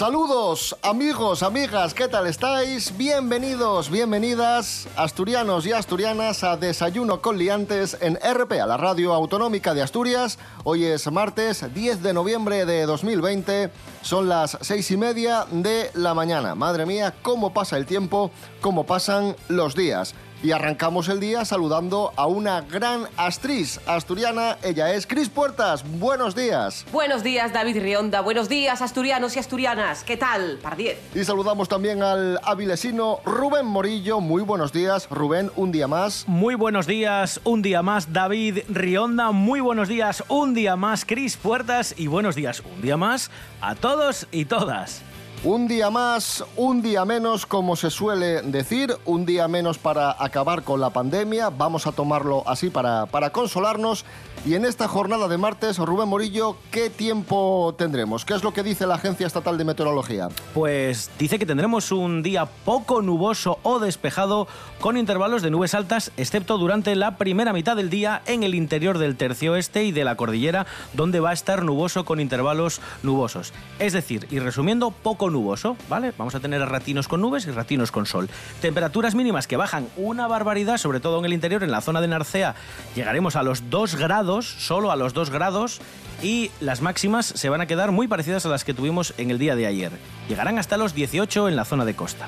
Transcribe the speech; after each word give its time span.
Saludos, 0.00 0.78
amigos, 0.80 1.42
amigas, 1.42 1.92
¿qué 1.92 2.08
tal 2.08 2.26
estáis? 2.26 2.96
Bienvenidos, 2.96 3.90
bienvenidas, 3.90 4.88
asturianos 4.96 5.66
y 5.66 5.72
asturianas, 5.72 6.42
a 6.42 6.56
Desayuno 6.56 7.20
con 7.20 7.36
Liantes 7.36 7.98
en 8.00 8.16
RPA, 8.16 8.64
la 8.64 8.78
radio 8.78 9.12
autonómica 9.12 9.74
de 9.74 9.82
Asturias. 9.82 10.38
Hoy 10.64 10.86
es 10.86 11.12
martes 11.12 11.66
10 11.74 12.02
de 12.02 12.14
noviembre 12.14 12.64
de 12.64 12.86
2020, 12.86 13.70
son 14.00 14.26
las 14.30 14.56
seis 14.62 14.90
y 14.90 14.96
media 14.96 15.44
de 15.50 15.90
la 15.92 16.14
mañana. 16.14 16.54
Madre 16.54 16.86
mía, 16.86 17.12
cómo 17.20 17.52
pasa 17.52 17.76
el 17.76 17.84
tiempo, 17.84 18.30
cómo 18.62 18.86
pasan 18.86 19.36
los 19.48 19.74
días. 19.74 20.14
Y 20.42 20.52
arrancamos 20.52 21.08
el 21.08 21.20
día 21.20 21.44
saludando 21.44 22.12
a 22.16 22.26
una 22.26 22.62
gran 22.62 23.06
actriz 23.18 23.78
asturiana. 23.86 24.56
Ella 24.62 24.94
es 24.94 25.06
Cris 25.06 25.28
Puertas. 25.28 25.84
Buenos 25.98 26.34
días. 26.34 26.86
Buenos 26.92 27.22
días, 27.22 27.52
David 27.52 27.82
Rionda. 27.82 28.22
Buenos 28.22 28.48
días, 28.48 28.80
asturianos 28.80 29.36
y 29.36 29.38
asturianas. 29.38 30.02
¿Qué 30.02 30.16
tal? 30.16 30.58
Pardiez. 30.62 30.98
Y 31.14 31.24
saludamos 31.24 31.68
también 31.68 32.02
al 32.02 32.40
avilesino 32.42 33.20
Rubén 33.26 33.66
Morillo. 33.66 34.20
Muy 34.20 34.42
buenos 34.42 34.72
días, 34.72 35.08
Rubén, 35.10 35.50
un 35.56 35.72
día 35.72 35.88
más. 35.88 36.24
Muy 36.26 36.54
buenos 36.54 36.86
días, 36.86 37.38
un 37.44 37.60
día 37.60 37.82
más, 37.82 38.10
David 38.14 38.60
Rionda. 38.70 39.32
Muy 39.32 39.60
buenos 39.60 39.88
días, 39.88 40.24
un 40.28 40.54
día 40.54 40.74
más, 40.74 41.04
Cris 41.04 41.36
Puertas. 41.36 41.94
Y 41.98 42.06
buenos 42.06 42.34
días, 42.34 42.60
un 42.60 42.80
día 42.80 42.96
más 42.96 43.30
a 43.60 43.74
todos 43.74 44.26
y 44.32 44.46
todas. 44.46 45.02
Un 45.42 45.68
día 45.68 45.88
más, 45.88 46.44
un 46.54 46.82
día 46.82 47.06
menos, 47.06 47.46
como 47.46 47.74
se 47.74 47.88
suele 47.88 48.42
decir, 48.42 48.94
un 49.06 49.24
día 49.24 49.48
menos 49.48 49.78
para 49.78 50.14
acabar 50.22 50.64
con 50.64 50.82
la 50.82 50.90
pandemia, 50.90 51.48
vamos 51.48 51.86
a 51.86 51.92
tomarlo 51.92 52.46
así 52.46 52.68
para, 52.68 53.06
para 53.06 53.30
consolarnos. 53.30 54.04
Y 54.44 54.54
en 54.54 54.66
esta 54.66 54.86
jornada 54.86 55.28
de 55.28 55.38
martes, 55.38 55.78
Rubén 55.78 56.08
Morillo, 56.08 56.56
¿qué 56.70 56.90
tiempo 56.90 57.74
tendremos? 57.76 58.26
¿Qué 58.26 58.34
es 58.34 58.42
lo 58.42 58.52
que 58.52 58.62
dice 58.62 58.86
la 58.86 58.96
Agencia 58.96 59.26
Estatal 59.26 59.56
de 59.56 59.64
Meteorología? 59.64 60.28
Pues 60.52 61.10
dice 61.18 61.38
que 61.38 61.46
tendremos 61.46 61.90
un 61.90 62.22
día 62.22 62.46
poco 62.46 63.00
nuboso 63.00 63.58
o 63.62 63.78
despejado 63.78 64.46
con 64.78 64.98
intervalos 64.98 65.40
de 65.40 65.50
nubes 65.50 65.74
altas, 65.74 66.12
excepto 66.18 66.58
durante 66.58 66.96
la 66.96 67.16
primera 67.16 67.52
mitad 67.54 67.76
del 67.76 67.90
día 67.90 68.22
en 68.26 68.42
el 68.42 68.54
interior 68.54 68.98
del 68.98 69.16
tercio 69.16 69.56
este 69.56 69.84
y 69.84 69.92
de 69.92 70.04
la 70.04 70.16
cordillera, 70.16 70.66
donde 70.94 71.20
va 71.20 71.30
a 71.30 71.34
estar 71.34 71.62
nuboso 71.62 72.04
con 72.04 72.20
intervalos 72.20 72.80
nubosos. 73.02 73.52
Es 73.78 73.94
decir, 73.94 74.26
y 74.30 74.38
resumiendo, 74.38 74.90
poco 74.90 75.29
nuboso, 75.30 75.76
¿vale? 75.88 76.12
Vamos 76.16 76.34
a 76.34 76.40
tener 76.40 76.60
ratinos 76.62 77.08
con 77.08 77.20
nubes 77.20 77.46
y 77.46 77.50
ratinos 77.50 77.90
con 77.90 78.06
sol. 78.06 78.28
Temperaturas 78.60 79.14
mínimas 79.14 79.46
que 79.46 79.56
bajan 79.56 79.88
una 79.96 80.26
barbaridad, 80.26 80.78
sobre 80.78 81.00
todo 81.00 81.18
en 81.18 81.24
el 81.24 81.32
interior, 81.32 81.62
en 81.62 81.70
la 81.70 81.80
zona 81.80 82.00
de 82.00 82.08
Narcea, 82.08 82.54
llegaremos 82.94 83.36
a 83.36 83.42
los 83.42 83.70
2 83.70 83.96
grados, 83.96 84.46
solo 84.46 84.90
a 84.90 84.96
los 84.96 85.14
2 85.14 85.30
grados, 85.30 85.80
y 86.22 86.50
las 86.60 86.82
máximas 86.82 87.26
se 87.26 87.48
van 87.48 87.60
a 87.60 87.66
quedar 87.66 87.92
muy 87.92 88.08
parecidas 88.08 88.44
a 88.46 88.48
las 88.48 88.64
que 88.64 88.74
tuvimos 88.74 89.14
en 89.16 89.30
el 89.30 89.38
día 89.38 89.56
de 89.56 89.66
ayer. 89.66 89.92
Llegarán 90.28 90.58
hasta 90.58 90.76
los 90.76 90.94
18 90.94 91.48
en 91.48 91.56
la 91.56 91.64
zona 91.64 91.84
de 91.84 91.94
costa. 91.94 92.26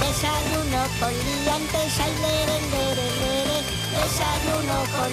Desayuno 0.00 0.82
con. 1.00 1.12
Desayuno 3.92 4.78
con. 4.92 5.12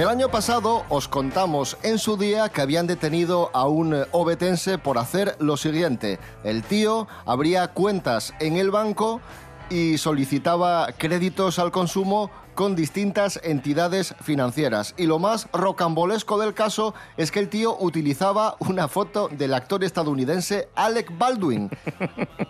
El 0.00 0.08
año 0.08 0.30
pasado 0.30 0.86
os 0.88 1.08
contamos 1.08 1.76
en 1.82 1.98
su 1.98 2.16
día 2.16 2.48
que 2.48 2.62
habían 2.62 2.86
detenido 2.86 3.50
a 3.52 3.68
un 3.68 3.94
eh, 3.94 4.06
obetense 4.12 4.78
por 4.78 4.96
hacer 4.96 5.36
lo 5.40 5.58
siguiente. 5.58 6.18
El 6.42 6.62
tío 6.62 7.06
abría 7.26 7.68
cuentas 7.68 8.32
en 8.40 8.56
el 8.56 8.70
banco 8.70 9.20
y 9.68 9.98
solicitaba 9.98 10.88
créditos 10.96 11.58
al 11.58 11.70
consumo 11.70 12.30
con 12.54 12.74
distintas 12.76 13.40
entidades 13.42 14.14
financieras. 14.22 14.94
Y 14.96 15.04
lo 15.04 15.18
más 15.18 15.48
rocambolesco 15.52 16.38
del 16.38 16.54
caso 16.54 16.94
es 17.18 17.30
que 17.30 17.40
el 17.40 17.50
tío 17.50 17.76
utilizaba 17.78 18.56
una 18.60 18.88
foto 18.88 19.28
del 19.28 19.52
actor 19.52 19.84
estadounidense 19.84 20.70
Alec 20.76 21.12
Baldwin. 21.18 21.68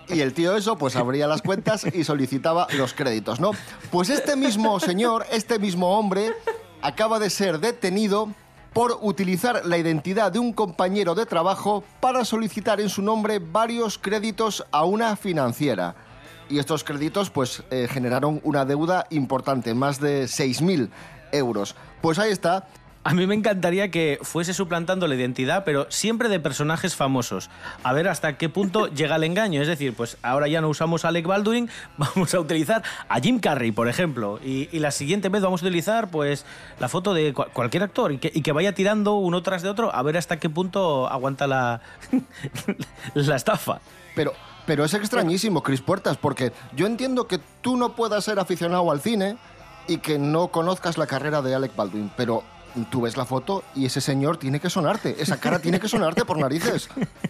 Y 0.07 0.21
el 0.21 0.35
tío 0.35 0.57
eso 0.57 0.79
pues 0.79 0.95
abría 0.95 1.27
las 1.27 1.43
cuentas 1.43 1.85
y 1.85 2.05
solicitaba 2.05 2.69
los 2.79 2.95
créditos, 2.95 3.41
¿no? 3.41 3.51
Pues 3.91 4.09
este 4.09 4.37
mismo 4.37 4.79
señor, 4.79 5.27
este 5.33 5.59
mismo 5.59 5.99
hombre, 5.99 6.33
acaba 6.83 7.19
de 7.19 7.31
ser 7.31 7.61
detenido 7.61 8.29
por 8.73 8.99
utilizar 9.03 9.67
la 9.67 9.79
identidad 9.79 10.31
de 10.33 10.39
un 10.39 10.53
compañero 10.53 11.15
de 11.15 11.27
trabajo 11.27 11.83
para 12.01 12.25
solicitar 12.25 12.81
en 12.81 12.89
su 12.89 13.03
nombre 13.03 13.39
varios 13.41 13.99
créditos 13.99 14.65
a 14.71 14.85
una 14.85 15.17
financiera. 15.17 15.97
Y 16.49 16.59
estos 16.59 16.85
créditos 16.85 17.31
pues 17.31 17.63
eh, 17.71 17.89
generaron 17.91 18.41
una 18.45 18.65
deuda 18.65 19.07
importante, 19.11 19.75
más 19.75 20.01
de 20.01 20.25
6.000 20.25 20.91
euros. 21.33 21.77
Pues 22.01 22.19
ahí 22.19 22.31
está. 22.31 22.67
A 23.03 23.15
mí 23.15 23.27
me 23.27 23.35
encantaría 23.35 23.91
que 23.91 24.19
fuese 24.21 24.53
suplantando 24.53 25.09
la 25.09 25.15
identidad, 25.15 25.65
pero 25.65 25.87
siempre 25.89 26.29
de 26.29 26.39
personajes 26.39 26.95
famosos. 26.97 27.49
A 27.83 27.95
ver 27.95 28.07
hasta 28.09 28.37
qué 28.37 28.51
punto 28.51 28.87
llega 28.95 29.17
el 29.17 29.25
engaño. 29.25 29.63
Es 29.63 29.69
decir, 29.69 29.95
pues 29.95 30.19
ahora 30.23 30.49
ya 30.49 30.61
no 30.61 30.69
usamos 30.69 31.05
a 31.05 31.09
Alec 31.09 31.27
Baldwin, 31.27 31.71
vamos 31.97 32.35
a 32.35 32.41
utilizar 32.41 32.83
a 33.09 33.19
Jim 33.21 33.41
Carrey, 33.41 33.73
por 33.73 33.89
ejemplo. 33.89 34.39
Y, 34.45 34.69
y 34.71 34.81
la 34.81 34.91
siguiente 34.91 35.31
vez 35.31 35.41
vamos 35.43 35.63
a 35.63 35.65
utilizar 35.67 36.11
pues 36.11 36.45
la 36.79 36.89
foto 36.89 37.15
de 37.15 37.33
cua- 37.35 37.49
cualquier 37.55 37.85
actor 37.85 38.13
y 38.13 38.19
que, 38.19 38.31
y 38.35 38.43
que 38.43 38.53
vaya 38.53 38.75
tirando 38.75 39.15
uno 39.15 39.43
tras 39.43 39.63
de 39.63 39.71
otro 39.71 39.95
a 39.95 40.03
ver 40.03 40.19
hasta 40.19 40.39
qué 40.39 40.51
punto 40.51 41.09
aguanta 41.09 41.47
la, 41.47 41.81
la 43.15 43.37
estafa. 43.37 43.81
Pero, 44.15 44.35
pero 44.67 44.85
es 44.85 44.93
extrañísimo, 44.95 45.63
Cris 45.63 45.81
Puertas, 45.81 46.17
porque 46.19 46.53
yo 46.77 46.87
entiendo 46.87 47.27
que 47.27 47.41
tú 47.63 47.77
no 47.77 47.95
puedas 47.97 48.25
ser 48.25 48.39
aficionado 48.39 48.91
al 48.91 49.01
cine 49.01 49.39
y 49.89 49.99
que 49.99 50.19
no 50.19 50.49
conozcas 50.49 50.99
la 50.99 51.07
carrera 51.07 51.41
de 51.43 51.55
Alec 51.55 51.75
Baldwin, 51.75 52.11
pero 52.17 52.43
tú 52.91 53.03
ves 53.03 53.17
la 53.17 53.25
foto 53.25 53.65
y 53.75 53.87
ese 53.87 54.01
señor 54.01 54.37
tiene 54.39 54.61
que 54.61 54.71
sonarte, 54.71 55.17
esa 55.19 55.39
cara 55.39 55.59
tiene 55.59 55.81
que 55.81 55.89
sonarte 55.89 56.25
por 56.25 56.39
narices, 56.39 56.89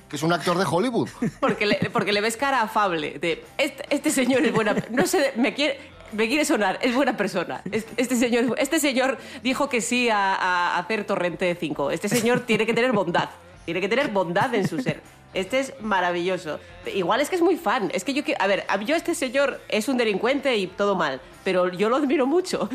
que 0.09 0.17
es 0.17 0.23
un 0.23 0.33
actor 0.33 0.59
de 0.59 0.65
Hollywood. 0.69 1.09
Porque 1.41 1.67
le, 1.67 1.91
porque 1.91 2.12
le 2.12 2.21
ves 2.21 2.37
cara 2.37 2.62
afable. 2.62 3.19
De, 3.19 3.45
este, 3.59 3.84
este 3.91 4.11
señor 4.11 4.45
es 4.45 4.53
buena... 4.53 4.75
No 4.91 5.06
sé, 5.06 5.33
me 5.37 5.55
quiere... 5.55 5.78
Me 6.12 6.27
quiere 6.27 6.45
sonar, 6.45 6.77
es 6.83 6.93
buena 6.93 7.17
persona. 7.17 7.62
Este, 7.71 8.17
señor, 8.17 8.56
este 8.59 8.81
señor 8.81 9.17
dijo 9.45 9.69
que 9.69 9.81
sí 9.81 10.09
a, 10.09 10.34
a 10.34 10.78
hacer 10.78 11.05
Torrente 11.05 11.57
5. 11.59 11.93
Este 11.93 12.09
señor 12.09 12.41
tiene 12.41 12.67
que 12.67 12.75
tener 12.75 12.91
bondad. 12.91 13.28
Tiene 13.65 13.81
que 13.81 13.89
tener 13.89 14.09
bondad 14.09 14.53
en 14.57 14.67
su 14.67 14.83
ser. 14.83 15.01
Este 15.34 15.60
es 15.60 15.74
maravilloso. 15.80 16.58
Igual 16.94 17.20
es 17.20 17.30
que 17.30 17.36
es 17.36 17.42
muy 17.42 17.56
fan. 17.56 17.91
Es 17.94 18.04
que 18.04 18.14
yo, 18.14 18.22
a 18.38 18.46
ver, 18.46 18.66
yo 18.84 18.97
este 18.97 19.15
señor 19.15 19.60
es 19.68 19.88
un 19.88 19.97
delincuente 19.97 20.56
y 20.56 20.66
todo 20.66 20.97
mal, 20.97 21.21
pero 21.44 21.68
yo 21.68 21.88
lo 21.88 21.97
admiro 21.97 22.27
mucho. 22.27 22.68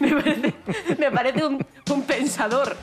Me 0.98 1.10
parece, 1.10 1.44
un 1.44 2.02
pensador. 2.06 2.76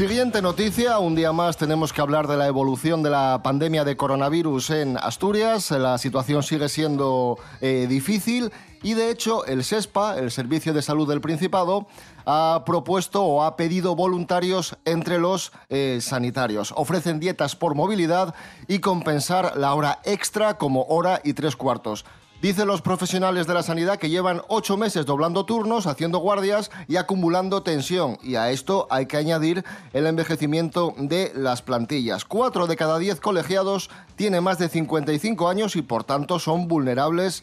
Siguiente 0.00 0.40
noticia, 0.40 0.98
un 0.98 1.14
día 1.14 1.30
más 1.30 1.58
tenemos 1.58 1.92
que 1.92 2.00
hablar 2.00 2.26
de 2.26 2.38
la 2.38 2.46
evolución 2.46 3.02
de 3.02 3.10
la 3.10 3.42
pandemia 3.44 3.84
de 3.84 3.98
coronavirus 3.98 4.70
en 4.70 4.96
Asturias. 4.96 5.70
La 5.72 5.98
situación 5.98 6.42
sigue 6.42 6.70
siendo 6.70 7.38
eh, 7.60 7.86
difícil 7.86 8.50
y 8.82 8.94
de 8.94 9.10
hecho 9.10 9.44
el 9.44 9.62
SESPA, 9.62 10.18
el 10.18 10.30
Servicio 10.30 10.72
de 10.72 10.80
Salud 10.80 11.06
del 11.06 11.20
Principado, 11.20 11.86
ha 12.24 12.62
propuesto 12.64 13.22
o 13.22 13.42
ha 13.42 13.56
pedido 13.56 13.94
voluntarios 13.94 14.78
entre 14.86 15.18
los 15.18 15.52
eh, 15.68 15.98
sanitarios. 16.00 16.72
Ofrecen 16.76 17.20
dietas 17.20 17.54
por 17.54 17.74
movilidad 17.74 18.34
y 18.68 18.78
compensar 18.78 19.58
la 19.58 19.74
hora 19.74 19.98
extra 20.04 20.56
como 20.56 20.84
hora 20.84 21.20
y 21.24 21.34
tres 21.34 21.56
cuartos. 21.56 22.06
Dicen 22.42 22.68
los 22.68 22.80
profesionales 22.80 23.46
de 23.46 23.52
la 23.52 23.62
sanidad 23.62 23.98
que 23.98 24.08
llevan 24.08 24.40
ocho 24.48 24.78
meses 24.78 25.04
doblando 25.04 25.44
turnos, 25.44 25.86
haciendo 25.86 26.20
guardias 26.20 26.70
y 26.88 26.96
acumulando 26.96 27.62
tensión. 27.62 28.18
Y 28.22 28.36
a 28.36 28.50
esto 28.50 28.86
hay 28.88 29.04
que 29.04 29.18
añadir 29.18 29.62
el 29.92 30.06
envejecimiento 30.06 30.94
de 30.96 31.32
las 31.34 31.60
plantillas. 31.60 32.24
Cuatro 32.24 32.66
de 32.66 32.76
cada 32.76 32.98
diez 32.98 33.20
colegiados 33.20 33.90
tienen 34.16 34.42
más 34.42 34.58
de 34.58 34.70
55 34.70 35.50
años 35.50 35.76
y 35.76 35.82
por 35.82 36.04
tanto 36.04 36.38
son 36.38 36.66
vulnerables 36.66 37.42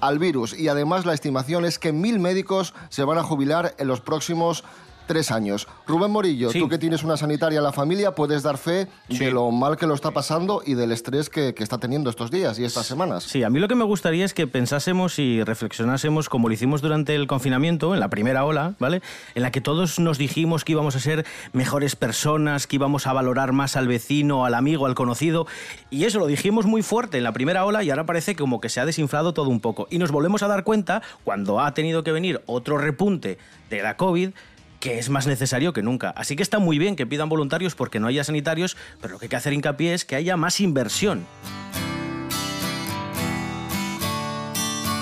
al 0.00 0.18
virus. 0.18 0.58
Y 0.58 0.68
además 0.68 1.04
la 1.04 1.12
estimación 1.12 1.66
es 1.66 1.78
que 1.78 1.92
mil 1.92 2.18
médicos 2.18 2.72
se 2.88 3.04
van 3.04 3.18
a 3.18 3.24
jubilar 3.24 3.74
en 3.76 3.86
los 3.86 4.00
próximos 4.00 4.64
tres 5.08 5.32
años. 5.32 5.66
Rubén 5.88 6.12
Morillo, 6.12 6.50
Sí. 6.52 6.60
tú 6.60 6.68
que 6.68 6.78
tienes 6.78 7.02
una 7.02 7.16
sanitaria 7.16 7.58
en 7.58 7.64
la 7.64 7.72
familia, 7.72 8.12
puedes 8.14 8.44
dar 8.44 8.58
fe 8.58 8.86
de 9.08 9.30
lo 9.32 9.50
mal 9.50 9.76
que 9.76 9.88
lo 9.88 9.94
está 9.94 10.12
pasando 10.12 10.62
y 10.64 10.74
del 10.74 10.92
estrés 10.92 11.28
que, 11.28 11.54
que 11.54 11.64
está 11.64 11.78
teniendo 11.78 12.08
estos 12.10 12.30
días 12.30 12.58
y 12.60 12.64
estas 12.64 12.86
semanas. 12.86 13.24
Sí, 13.24 13.42
a 13.42 13.50
mí 13.50 13.58
lo 13.58 13.66
que 13.66 13.74
me 13.74 13.82
gustaría 13.84 14.24
es 14.24 14.34
que 14.34 14.46
pensásemos 14.46 15.18
y 15.18 15.42
reflexionásemos 15.42 16.28
como 16.28 16.46
lo 16.48 16.54
hicimos 16.54 16.82
durante 16.82 17.16
el 17.16 17.26
confinamiento, 17.26 17.94
en 17.94 18.00
la 18.00 18.08
primera 18.10 18.44
ola, 18.44 18.74
¿vale? 18.78 19.02
En 19.34 19.42
la 19.42 19.50
que 19.50 19.60
todos 19.60 19.98
nos 19.98 20.18
dijimos 20.18 20.64
que 20.64 20.72
íbamos 20.72 20.94
a 20.94 21.00
ser 21.00 21.26
mejores 21.52 21.96
personas, 21.96 22.66
que 22.66 22.76
íbamos 22.76 23.06
a 23.06 23.12
valorar 23.12 23.52
más 23.52 23.74
al 23.76 23.88
vecino, 23.88 24.44
al 24.44 24.54
amigo, 24.54 24.86
al 24.86 24.94
conocido. 24.94 25.46
Y 25.90 26.04
eso 26.04 26.18
lo 26.18 26.26
dijimos 26.26 26.66
muy 26.66 26.82
fuerte 26.82 27.16
en 27.18 27.24
la 27.24 27.32
primera 27.32 27.64
ola 27.64 27.82
y 27.82 27.90
ahora 27.90 28.04
parece 28.06 28.36
como 28.36 28.60
que 28.60 28.68
se 28.68 28.80
ha 28.80 28.84
desinflado 28.86 29.32
todo 29.32 29.48
un 29.48 29.60
poco. 29.60 29.88
Y 29.90 29.98
nos 29.98 30.10
volvemos 30.12 30.42
a 30.42 30.48
dar 30.48 30.64
cuenta, 30.64 31.00
cuando 31.24 31.60
ha 31.60 31.72
tenido 31.72 32.04
que 32.04 32.12
venir 32.12 32.42
otro 32.46 32.76
repunte 32.76 33.38
de 33.70 33.82
la 33.82 33.96
COVID, 33.96 34.30
que 34.80 34.98
es 34.98 35.10
más 35.10 35.26
necesario 35.26 35.72
que 35.72 35.82
nunca. 35.82 36.10
Así 36.10 36.36
que 36.36 36.42
está 36.42 36.58
muy 36.58 36.78
bien 36.78 36.96
que 36.96 37.06
pidan 37.06 37.28
voluntarios 37.28 37.74
porque 37.74 38.00
no 38.00 38.06
haya 38.06 38.24
sanitarios, 38.24 38.76
pero 39.00 39.14
lo 39.14 39.18
que 39.18 39.26
hay 39.26 39.30
que 39.30 39.36
hacer 39.36 39.52
hincapié 39.52 39.94
es 39.94 40.04
que 40.04 40.16
haya 40.16 40.36
más 40.36 40.60
inversión. 40.60 41.26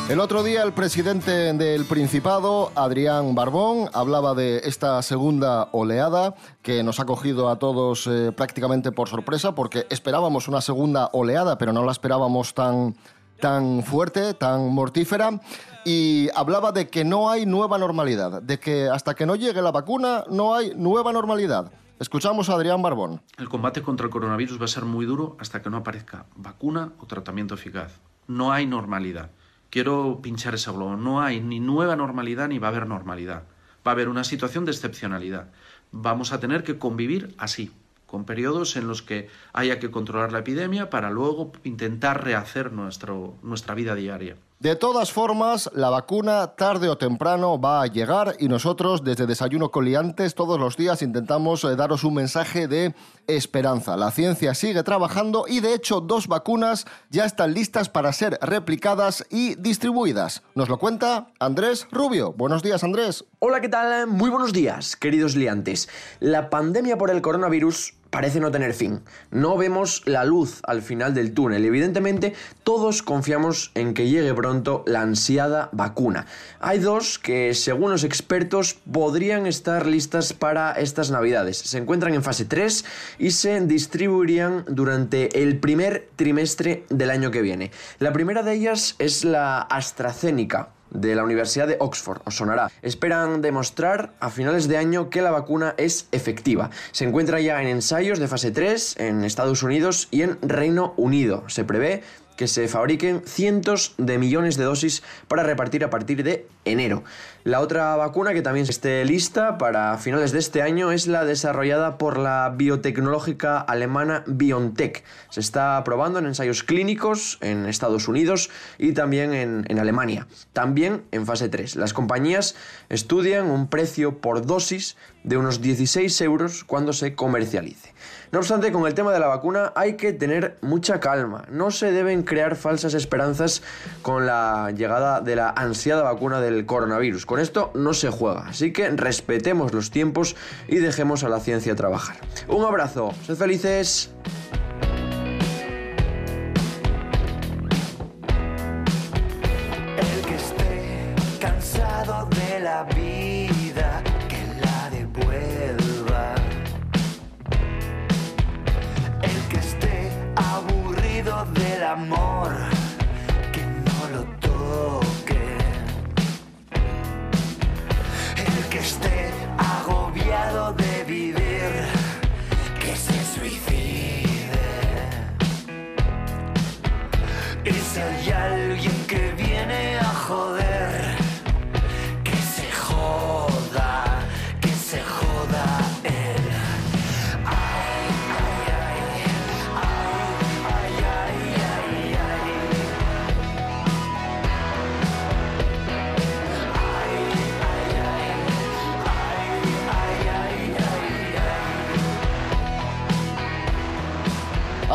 El 0.09 0.21
otro 0.21 0.45
día 0.45 0.63
el 0.63 0.73
presidente 0.73 1.53
del 1.53 1.85
Principado, 1.85 2.71
Adrián 2.77 3.35
Barbón, 3.35 3.91
hablaba 3.93 4.35
de 4.35 4.61
esta 4.63 5.03
segunda 5.03 5.69
oleada 5.73 6.37
que 6.63 6.85
nos 6.85 7.01
ha 7.01 7.07
cogido 7.07 7.51
a 7.51 7.59
todos 7.59 8.07
eh, 8.07 8.31
prácticamente 8.31 8.93
por 8.93 9.09
sorpresa 9.09 9.57
porque 9.57 9.85
esperábamos 9.91 10.47
una 10.47 10.61
segunda 10.61 11.11
oleada, 11.13 11.59
pero 11.59 11.73
no 11.73 11.85
la 11.85 11.91
esperábamos 11.91 12.55
tan, 12.55 12.95
tan 13.41 13.83
fuerte, 13.83 14.33
tan 14.35 14.73
mortífera. 14.73 15.41
Y 15.89 16.31
hablaba 16.35 16.73
de 16.73 16.89
que 16.89 17.05
no 17.05 17.31
hay 17.31 17.47
nueva 17.47 17.79
normalidad, 17.79 18.43
de 18.43 18.59
que 18.59 18.89
hasta 18.89 19.15
que 19.15 19.25
no 19.25 19.37
llegue 19.37 19.63
la 19.63 19.71
vacuna 19.71 20.25
no 20.29 20.53
hay 20.53 20.75
nueva 20.75 21.13
normalidad. 21.13 21.71
Escuchamos 22.01 22.51
a 22.51 22.55
Adrián 22.55 22.83
Barbón. 22.83 23.23
El 23.39 23.49
combate 23.49 23.83
contra 23.83 24.07
el 24.07 24.11
coronavirus 24.11 24.61
va 24.61 24.65
a 24.65 24.69
ser 24.69 24.85
muy 24.85 25.07
duro 25.07 25.37
hasta 25.39 25.63
que 25.63 25.71
no 25.71 25.77
aparezca 25.77 26.27
vacuna 26.35 26.91
o 26.99 27.07
tratamiento 27.07 27.55
eficaz. 27.55 28.01
No 28.27 28.51
hay 28.51 28.67
normalidad. 28.67 29.31
Quiero 29.71 30.19
pinchar 30.21 30.57
ese 30.57 30.73
globo. 30.73 30.97
No 30.97 31.21
hay 31.21 31.41
ni 31.41 31.61
nueva 31.61 31.95
normalidad 31.95 32.49
ni 32.49 32.59
va 32.59 32.67
a 32.67 32.71
haber 32.71 32.89
normalidad. 32.89 33.45
Va 33.87 33.93
a 33.93 33.95
haber 33.95 34.09
una 34.09 34.25
situación 34.25 34.65
de 34.65 34.73
excepcionalidad. 34.73 35.51
Vamos 35.93 36.33
a 36.33 36.41
tener 36.41 36.65
que 36.65 36.81
convivir 36.81 37.33
así, 37.39 37.71
con 38.07 38.25
periodos 38.25 38.75
en 38.75 38.89
los 38.89 39.03
que 39.03 39.29
haya 39.53 39.79
que 39.79 39.93
controlar 39.93 40.33
la 40.33 40.41
epidemia 40.41 40.91
para 40.91 41.11
luego 41.11 41.53
intentar 41.63 42.25
rehacer 42.25 42.73
nuestro, 42.73 43.37
nuestra 43.45 43.77
vida 43.77 43.95
diaria. 43.95 44.37
De 44.59 44.75
todas 44.75 45.13
formas, 45.13 45.69
la 45.75 45.91
vacuna 45.91 46.55
tarde 46.57 46.89
o 46.89 46.97
temprano 46.97 47.61
va 47.61 47.83
a 47.83 47.89
llegar 47.89 48.37
y 48.39 48.49
nosotros 48.49 49.05
desde 49.05 49.27
Desayuno 49.27 49.71
Coliantes 49.71 50.35
todos 50.35 50.59
los 50.59 50.79
días 50.79 51.03
intentamos 51.03 51.63
eh, 51.65 51.77
daros 51.77 52.05
un 52.05 52.15
mensaje 52.15 52.67
de 52.67 52.95
esperanza. 53.27 53.99
La 53.99 54.11
ciencia 54.11 54.55
sigue 54.55 54.83
trabajando 54.83 55.45
y 55.47 55.61
de 55.61 55.75
hecho 55.75 56.01
dos 56.01 56.27
vacunas 56.27 56.87
ya 57.11 57.27
están 57.27 57.53
listas 57.53 57.91
para 57.91 58.15
ser 58.15 58.39
replicadas 58.41 59.27
y 59.29 59.57
distribuidas. 59.57 60.43
Nos 60.55 60.71
lo 60.71 60.79
cuenta 60.79 61.27
Andrés 61.39 61.87
Rubio. 61.93 62.33
Buenos 62.33 62.63
días 62.63 62.83
Andrés. 62.83 63.27
Hola, 63.41 63.61
¿qué 63.61 63.69
tal? 63.69 64.07
Muy 64.07 64.31
buenos 64.31 64.55
días, 64.55 64.97
queridos 64.97 65.37
liantes. 65.37 65.91
La 66.19 66.49
pandemia 66.49 66.97
por 66.97 67.11
el 67.11 67.21
coronavirus 67.21 67.93
parece 68.17 68.41
no 68.41 68.51
tener 68.51 68.73
fin. 68.73 69.03
No 69.31 69.59
vemos 69.59 70.01
la 70.07 70.25
luz 70.25 70.61
al 70.63 70.81
final 70.81 71.13
del 71.13 71.35
túnel. 71.35 71.67
Evidentemente, 71.67 72.33
todos 72.65 73.03
confiamos 73.03 73.73
en 73.75 73.93
que 73.93 74.09
llegue 74.09 74.33
pronto 74.33 74.83
la 74.87 75.03
ansiada 75.03 75.69
vacuna. 75.73 76.25
Hay 76.59 76.79
dos 76.79 77.19
que, 77.19 77.53
según 77.53 77.91
los 77.91 78.05
expertos, 78.05 78.79
podrían 78.91 79.47
estar 79.47 79.85
listas 79.85 80.33
para 80.33 80.73
estas 80.73 81.11
navidades. 81.11 81.59
Se 81.59 81.77
encuentran 81.77 82.15
en 82.15 82.23
fase 82.23 82.47
3 82.47 82.87
y 83.19 83.33
se 83.33 83.61
distribuirían 83.61 84.65
durante 84.67 85.43
el 85.43 85.59
primer 85.59 86.09
trimestre 86.17 86.87
del 86.89 87.11
año 87.11 87.31
que 87.31 87.43
viene. 87.43 87.71
La 87.99 88.15
primera 88.15 88.43
de 88.43 88.55
ellas 88.55 88.95
es 88.99 89.27
la 89.27 89.61
AstraZeneca, 89.61 90.71
de 90.91 91.15
la 91.15 91.25
Universidad 91.25 91.67
de 91.67 91.77
Oxford, 91.81 92.21
os 92.25 92.37
sonará. 92.37 92.71
Esperan 92.83 93.43
demostrar 93.43 94.15
a 94.21 94.31
finales 94.31 94.69
de 94.69 94.77
año 94.77 95.11
que 95.11 95.23
la 95.23 95.31
vacuna 95.31 95.75
es 95.77 96.09
efectiva. 96.13 96.71
Se 96.93 97.05
encuentra 97.05 97.41
ya 97.41 97.61
en 97.61 97.69
ensayos 97.69 98.19
de 98.19 98.29
fase 98.29 98.51
3 98.51 98.97
en 98.99 99.25
Estados 99.25 99.63
Unidos 99.63 100.09
y 100.11 100.23
en 100.23 100.39
Reino 100.43 100.95
Unido. 100.97 101.45
Se 101.49 101.65
prevé 101.65 102.03
que 102.37 102.47
se 102.47 102.69
fabriquen 102.69 103.23
cientos 103.25 103.95
de 103.99 104.19
millones 104.19 104.57
de 104.57 104.65
dosis 104.65 105.03
para 105.27 105.43
repartir 105.43 105.85
a 105.85 105.91
partir 105.91 106.23
de 106.23 106.47
enero. 106.67 107.03
La 107.45 107.61
otra 107.61 107.95
vacuna 107.95 108.35
que 108.35 108.43
también 108.43 108.67
esté 108.69 109.05
lista 109.05 109.57
para 109.57 109.97
finales 109.99 110.33
de 110.33 110.41
este 110.41 110.63
año 110.63 110.91
es 110.91 111.07
la 111.07 111.25
desarrollada 111.25 111.97
por 111.97 112.19
la 112.19 112.53
biotecnológica 112.57 113.59
alemana 113.59 114.25
BioNTech. 114.27 115.05
Se 115.31 115.39
está 115.39 115.83
probando 115.85 116.19
en 116.19 116.27
ensayos 116.27 116.65
clínicos 116.65 117.39
en 117.41 117.67
Estados 117.67 118.09
Unidos 118.09 118.51
y 118.79 118.95
también 118.95 119.33
en, 119.33 119.65
en 119.69 119.79
Alemania. 119.79 120.27
También 120.53 121.05
en 121.13 121.25
fase 121.25 121.49
3. 121.49 121.77
Las 121.77 121.93
compañías 121.93 122.57
estudian 122.89 123.49
un 123.49 123.69
precio 123.69 124.19
por 124.19 124.45
dosis 124.45 124.97
de 125.23 125.37
unos 125.37 125.61
16 125.61 126.21
euros 126.23 126.65
cuando 126.65 126.93
se 126.93 127.15
comercialice. 127.15 127.95
No 128.33 128.41
obstante, 128.41 128.73
con 128.73 128.87
el 128.87 128.95
tema 128.95 129.13
de 129.13 129.21
la 129.21 129.29
vacuna 129.29 129.73
hay 129.77 129.95
que 129.97 130.13
tener 130.13 130.57
mucha 130.61 131.01
calma. 131.01 131.45
No 131.51 131.71
se 131.71 131.93
deben 131.93 132.23
crear 132.23 132.57
falsas 132.57 132.95
esperanzas 132.95 133.63
con 134.03 134.27
la 134.27 134.73
llegada 134.77 135.21
de 135.21 135.37
la 135.37 135.51
ansiada 135.51 136.03
vacuna 136.03 136.41
del 136.41 136.56
coronavirus. 136.65 137.27
Con 137.27 137.41
esto 137.41 137.71
no 137.75 137.93
se 137.93 138.11
juega, 138.11 138.49
así 138.49 138.73
que 138.73 138.89
respetemos 138.91 139.75
los 139.75 139.91
tiempos 139.91 140.37
y 140.69 140.77
dejemos 140.77 141.25
a 141.25 141.29
la 141.29 141.41
ciencia 141.41 141.75
trabajar. 141.75 142.17
Un 142.49 142.65
abrazo, 142.65 143.13
sed 143.27 143.37
felices. 143.37 144.11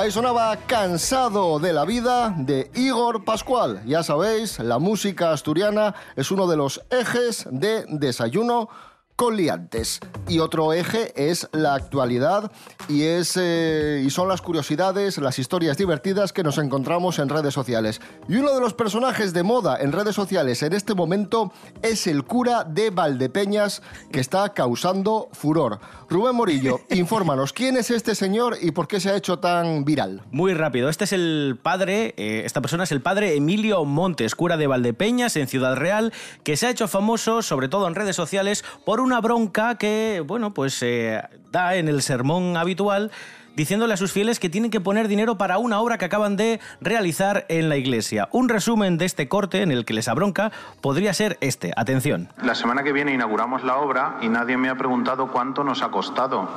Ahí 0.01 0.09
sonaba 0.09 0.57
Cansado 0.65 1.59
de 1.59 1.73
la 1.73 1.85
vida 1.85 2.33
de 2.35 2.71
Igor 2.73 3.23
Pascual. 3.23 3.83
Ya 3.85 4.01
sabéis, 4.01 4.57
la 4.57 4.79
música 4.79 5.31
asturiana 5.31 5.93
es 6.15 6.31
uno 6.31 6.47
de 6.47 6.57
los 6.57 6.81
ejes 6.89 7.45
de 7.51 7.85
Desayuno 7.87 8.67
con 9.15 9.37
liantes. 9.37 9.99
Y 10.27 10.39
otro 10.39 10.73
eje 10.73 11.13
es 11.15 11.47
la 11.51 11.75
actualidad 11.75 12.51
y, 12.87 13.03
es, 13.03 13.37
eh, 13.39 14.03
y 14.05 14.09
son 14.09 14.27
las 14.27 14.41
curiosidades, 14.41 15.17
las 15.17 15.39
historias 15.39 15.77
divertidas 15.77 16.33
que 16.33 16.43
nos 16.43 16.57
encontramos 16.57 17.19
en 17.19 17.29
redes 17.29 17.53
sociales. 17.53 18.01
Y 18.27 18.37
uno 18.37 18.53
de 18.53 18.61
los 18.61 18.73
personajes 18.73 19.33
de 19.33 19.43
moda 19.43 19.77
en 19.79 19.91
redes 19.91 20.15
sociales 20.15 20.63
en 20.63 20.73
este 20.73 20.95
momento 20.95 21.51
es 21.81 22.07
el 22.07 22.23
cura 22.23 22.63
de 22.63 22.89
Valdepeñas 22.89 23.81
que 24.11 24.19
está 24.19 24.53
causando 24.53 25.29
furor. 25.33 25.79
Rubén 26.09 26.35
Morillo, 26.35 26.81
infórmanos, 26.89 27.53
¿quién 27.53 27.77
es 27.77 27.91
este 27.91 28.15
señor 28.15 28.57
y 28.61 28.71
por 28.71 28.87
qué 28.87 28.99
se 28.99 29.09
ha 29.09 29.15
hecho 29.15 29.39
tan 29.39 29.85
viral? 29.85 30.23
Muy 30.31 30.53
rápido, 30.53 30.89
este 30.89 31.03
es 31.05 31.13
el 31.13 31.59
padre, 31.61 32.13
eh, 32.17 32.43
esta 32.45 32.61
persona 32.61 32.83
es 32.83 32.91
el 32.91 33.01
padre 33.01 33.35
Emilio 33.35 33.85
Montes, 33.85 34.35
cura 34.35 34.57
de 34.57 34.67
Valdepeñas 34.67 35.35
en 35.35 35.47
Ciudad 35.47 35.75
Real, 35.75 36.13
que 36.43 36.57
se 36.57 36.67
ha 36.67 36.69
hecho 36.69 36.87
famoso, 36.87 37.41
sobre 37.41 37.69
todo 37.69 37.87
en 37.87 37.95
redes 37.95 38.15
sociales, 38.15 38.63
por 38.85 38.99
una 39.01 39.19
bronca 39.21 39.75
que, 39.75 40.23
bueno, 40.25 40.53
pues 40.53 40.81
eh, 40.81 41.21
da 41.51 41.75
en 41.75 41.87
el 41.87 42.01
sermón 42.01 42.57
habitual 42.57 43.11
diciéndole 43.55 43.93
a 43.93 43.97
sus 43.97 44.11
fieles 44.11 44.39
que 44.39 44.49
tienen 44.49 44.71
que 44.71 44.79
poner 44.79 45.07
dinero 45.07 45.37
para 45.37 45.57
una 45.57 45.79
obra 45.79 45.97
que 45.97 46.05
acaban 46.05 46.35
de 46.35 46.59
realizar 46.79 47.45
en 47.49 47.69
la 47.69 47.77
iglesia. 47.77 48.29
Un 48.31 48.49
resumen 48.49 48.97
de 48.97 49.05
este 49.05 49.27
corte 49.27 49.61
en 49.61 49.71
el 49.71 49.85
que 49.85 49.93
les 49.93 50.07
abronca 50.07 50.51
podría 50.81 51.13
ser 51.13 51.37
este. 51.41 51.71
Atención. 51.75 52.29
La 52.41 52.55
semana 52.55 52.83
que 52.83 52.93
viene 52.93 53.13
inauguramos 53.13 53.63
la 53.63 53.77
obra 53.77 54.17
y 54.21 54.29
nadie 54.29 54.57
me 54.57 54.69
ha 54.69 54.75
preguntado 54.75 55.31
cuánto 55.31 55.63
nos 55.63 55.81
ha 55.83 55.89
costado. 55.89 56.47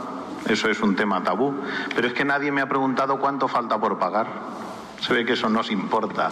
Eso 0.49 0.69
es 0.69 0.81
un 0.81 0.95
tema 0.95 1.23
tabú. 1.23 1.55
Pero 1.95 2.07
es 2.07 2.15
que 2.15 2.25
nadie 2.25 2.53
me 2.53 2.61
ha 2.61 2.69
preguntado 2.69 3.19
cuánto 3.19 3.49
falta 3.49 3.79
por 3.79 3.99
pagar. 3.99 4.27
Se 5.01 5.13
ve 5.13 5.25
que 5.25 5.33
eso 5.35 5.49
nos 5.49 5.71
importa. 5.71 6.31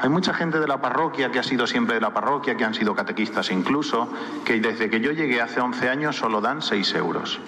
Hay 0.00 0.08
mucha 0.08 0.32
gente 0.32 0.60
de 0.60 0.68
la 0.68 0.80
parroquia 0.80 1.30
que 1.30 1.38
ha 1.38 1.42
sido 1.42 1.66
siempre 1.66 1.96
de 1.96 2.00
la 2.00 2.12
parroquia, 2.12 2.56
que 2.56 2.64
han 2.64 2.74
sido 2.74 2.94
catequistas 2.94 3.50
incluso, 3.50 4.08
que 4.44 4.60
desde 4.60 4.88
que 4.88 5.00
yo 5.00 5.10
llegué 5.10 5.40
hace 5.40 5.60
11 5.60 5.88
años 5.88 6.16
solo 6.16 6.40
dan 6.40 6.62
6 6.62 6.94
euros. 6.94 7.40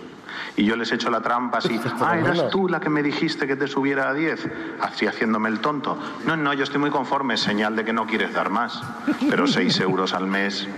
Y 0.57 0.65
yo 0.65 0.77
les 0.77 0.91
echo 0.91 1.11
la 1.11 1.21
trampa 1.21 1.59
así, 1.59 1.81
ah, 2.01 2.19
eras 2.19 2.51
tú 2.51 2.69
la 2.69 2.81
que 2.81 2.91
me 2.91 3.03
dijiste 3.03 3.47
que 3.47 3.57
te 3.57 3.69
subiera 3.69 4.09
a 4.09 4.15
10, 4.15 4.49
así 4.81 5.07
haciéndome 5.07 5.49
el 5.49 5.61
tonto. 5.61 5.97
No, 6.27 6.37
no, 6.37 6.53
yo 6.53 6.65
estoy 6.65 6.81
muy 6.81 6.91
conforme, 6.91 7.37
señal 7.37 7.77
de 7.77 7.85
que 7.85 7.93
no 7.93 8.07
quieres 8.07 8.33
dar 8.35 8.51
más. 8.51 8.83
Pero 9.29 9.47
6 9.47 9.81
euros 9.81 10.13
al 10.13 10.27
mes, 10.27 10.69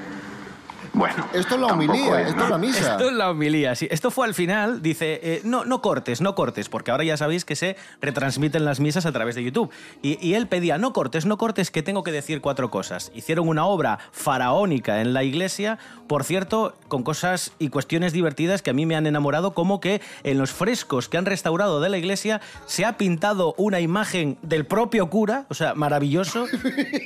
bueno. 0.95 1.27
Esto 1.33 1.55
es 1.55 1.61
la 1.61 1.67
homilía, 1.69 2.21
es, 2.23 2.29
esto 2.29 2.45
es 2.45 2.51
la 2.51 2.59
misa. 2.59 2.93
Esto 2.93 3.09
es 3.09 3.13
la 3.15 3.31
homilía, 3.31 3.75
sí. 3.75 3.89
Esto 3.91 4.11
fue 4.11 4.27
al 4.27 4.35
final, 4.35 4.83
dice, 4.83 5.21
eh, 5.23 5.41
no, 5.45 5.65
no 5.65 5.81
cortes, 5.83 6.21
no 6.21 6.35
cortes, 6.35 6.69
porque 6.69 6.91
ahora 6.91 7.05
ya 7.05 7.17
sabéis 7.17 7.45
que 7.45 7.57
se 7.57 7.77
retransmiten 8.01 8.65
las 8.65 8.81
misas 8.81 9.07
a 9.07 9.13
través 9.13 9.35
de 9.35 9.43
YouTube. 9.45 9.71
Y, 10.03 10.19
y 10.27 10.35
él 10.35 10.47
pedía, 10.49 10.79
no 10.79 10.93
cortes, 10.93 11.27
no 11.27 11.39
cortes, 11.39 11.71
que 11.71 11.83
tengo 11.83 12.03
que 12.03 12.13
decir 12.13 12.41
cuatro 12.41 12.71
cosas. 12.71 13.11
Hicieron 13.15 13.49
una 13.49 13.65
obra 13.67 13.99
faraónica 14.13 15.01
en 15.01 15.13
la 15.15 15.25
iglesia, 15.25 15.79
por 16.07 16.25
cierto, 16.25 16.75
con 16.89 17.03
cosas 17.03 17.53
y 17.59 17.69
cuestiones 17.69 18.13
divertidas 18.13 18.63
que 18.63 18.71
a 18.71 18.75
mí 18.75 18.87
me 18.87 18.97
han 18.97 19.07
enamorado, 19.07 19.55
como 19.55 19.81
que 19.81 20.01
en 20.25 20.39
los 20.39 20.51
frescos 20.53 21.09
que 21.09 21.17
han 21.19 21.27
restaurado 21.27 21.81
de 21.81 21.89
la 21.89 21.99
iglesia 21.99 22.41
se 22.67 22.85
ha 22.85 22.97
pintado 22.99 23.55
una 23.57 23.81
imagen 23.81 24.37
del 24.43 24.67
propio 24.67 25.09
cura, 25.09 25.47
o 25.49 25.55
sea, 25.55 25.75
maravilloso, 25.75 26.47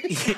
y, 0.09 0.15
y- 0.15 0.37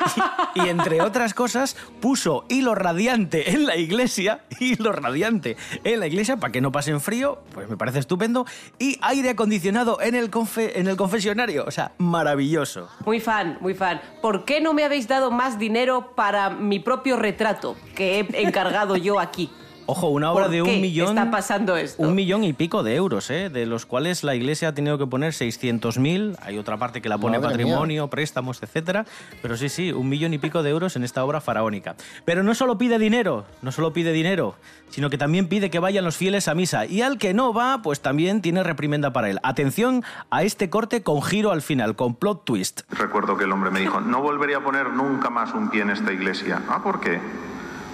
y 0.65 0.69
entre 0.69 1.01
otras 1.03 1.35
cosas 1.35 1.77
puso 2.01 2.45
hilo 2.49 2.75
radiante 2.75 3.38
en 3.47 3.67
la 3.67 3.77
iglesia, 3.77 4.41
hilo 4.61 4.93
radiante 4.93 5.57
en 5.85 6.01
la 6.01 6.07
iglesia 6.07 6.37
para 6.37 6.53
que 6.53 6.61
no 6.61 6.73
pasen 6.73 7.01
frío, 7.01 7.41
pues 7.55 7.69
me 7.69 7.77
parece 7.77 7.99
estupendo, 7.99 8.47
y 8.79 8.99
aire 9.03 9.31
acondicionado 9.31 10.01
en 10.01 10.15
el, 10.15 10.31
confe- 10.31 10.73
en 10.75 10.89
el 10.89 10.97
confesionario, 10.97 11.65
o 11.67 11.71
sea, 11.71 11.93
maravilloso. 11.99 12.89
Muy 13.05 13.21
fan, 13.21 13.59
muy 13.61 13.75
fan. 13.75 14.01
¿Por 14.23 14.45
qué 14.45 14.61
no 14.61 14.75
me 14.75 14.85
habéis 14.85 15.09
dado 15.09 15.31
más 15.31 15.59
dinero 15.59 16.13
para 16.15 16.51
mi 16.51 16.79
propio 16.81 17.17
retrato 17.17 17.77
que 17.95 18.21
he 18.21 18.43
encargado 18.43 18.97
yo 18.97 19.19
aquí? 19.21 19.51
Ojo, 19.91 20.09
una 20.09 20.33
obra 20.33 20.45
¿Por 20.45 20.53
de 20.53 20.61
un 20.61 20.69
qué 20.69 20.81
millón. 20.83 21.17
está 21.17 21.31
pasando 21.31 21.75
esto? 21.75 22.03
Un 22.03 22.15
millón 22.15 22.45
y 22.45 22.53
pico 22.53 22.83
de 22.83 22.95
euros, 22.95 23.31
¿eh? 23.31 23.49
de 23.49 23.65
los 23.65 23.87
cuales 23.87 24.23
la 24.23 24.35
iglesia 24.35 24.69
ha 24.69 24.75
tenido 24.75 24.99
que 24.99 25.07
poner 25.07 25.33
600.000. 25.33 26.37
Hay 26.43 26.59
otra 26.59 26.77
parte 26.77 27.01
que 27.01 27.09
la 27.09 27.17
pone 27.17 27.39
Madre 27.39 27.53
patrimonio, 27.53 28.09
préstamos, 28.09 28.63
etcétera. 28.63 29.07
Pero 29.41 29.57
sí, 29.57 29.71
sí, 29.71 29.91
un 29.91 30.11
millón 30.11 30.35
y 30.35 30.39
pico 30.39 30.63
de 30.63 30.69
euros 30.69 30.95
en 30.97 31.05
esta 31.05 31.25
obra 31.25 31.41
faraónica. 31.41 31.97
Pero 32.27 32.43
no 32.43 32.55
solo 32.55 32.77
pide 32.77 32.99
dinero, 32.99 33.47
no 33.63 33.73
solo 33.73 33.95
pide 33.95 34.13
dinero, 34.13 34.57
sino 34.91 35.09
que 35.09 35.17
también 35.17 35.49
pide 35.49 35.71
que 35.71 35.79
vayan 35.79 36.05
los 36.05 36.19
fieles 36.19 36.49
a 36.49 36.55
misa. 36.55 36.85
Y 36.85 37.01
al 37.01 37.17
que 37.17 37.33
no 37.33 37.55
va, 37.55 37.81
pues 37.81 38.03
también 38.03 38.43
tiene 38.43 38.63
reprimenda 38.63 39.15
para 39.15 39.31
él. 39.31 39.41
Atención 39.43 40.05
a 40.29 40.43
este 40.43 40.69
corte 40.69 41.03
con 41.03 41.23
giro 41.23 41.51
al 41.51 41.63
final, 41.63 41.97
con 41.97 42.15
plot 42.15 42.45
twist. 42.45 42.83
Recuerdo 42.91 43.39
que 43.39 43.45
el 43.45 43.53
hombre 43.53 43.71
me 43.71 43.81
dijo, 43.81 44.03
no 44.03 44.21
volvería 44.21 44.59
a 44.59 44.63
poner 44.63 44.91
nunca 44.91 45.31
más 45.31 45.55
un 45.55 45.71
pie 45.71 45.81
en 45.81 45.89
esta 45.89 46.13
iglesia. 46.13 46.61
Ah, 46.69 46.83
¿por 46.83 47.01
qué? 47.01 47.19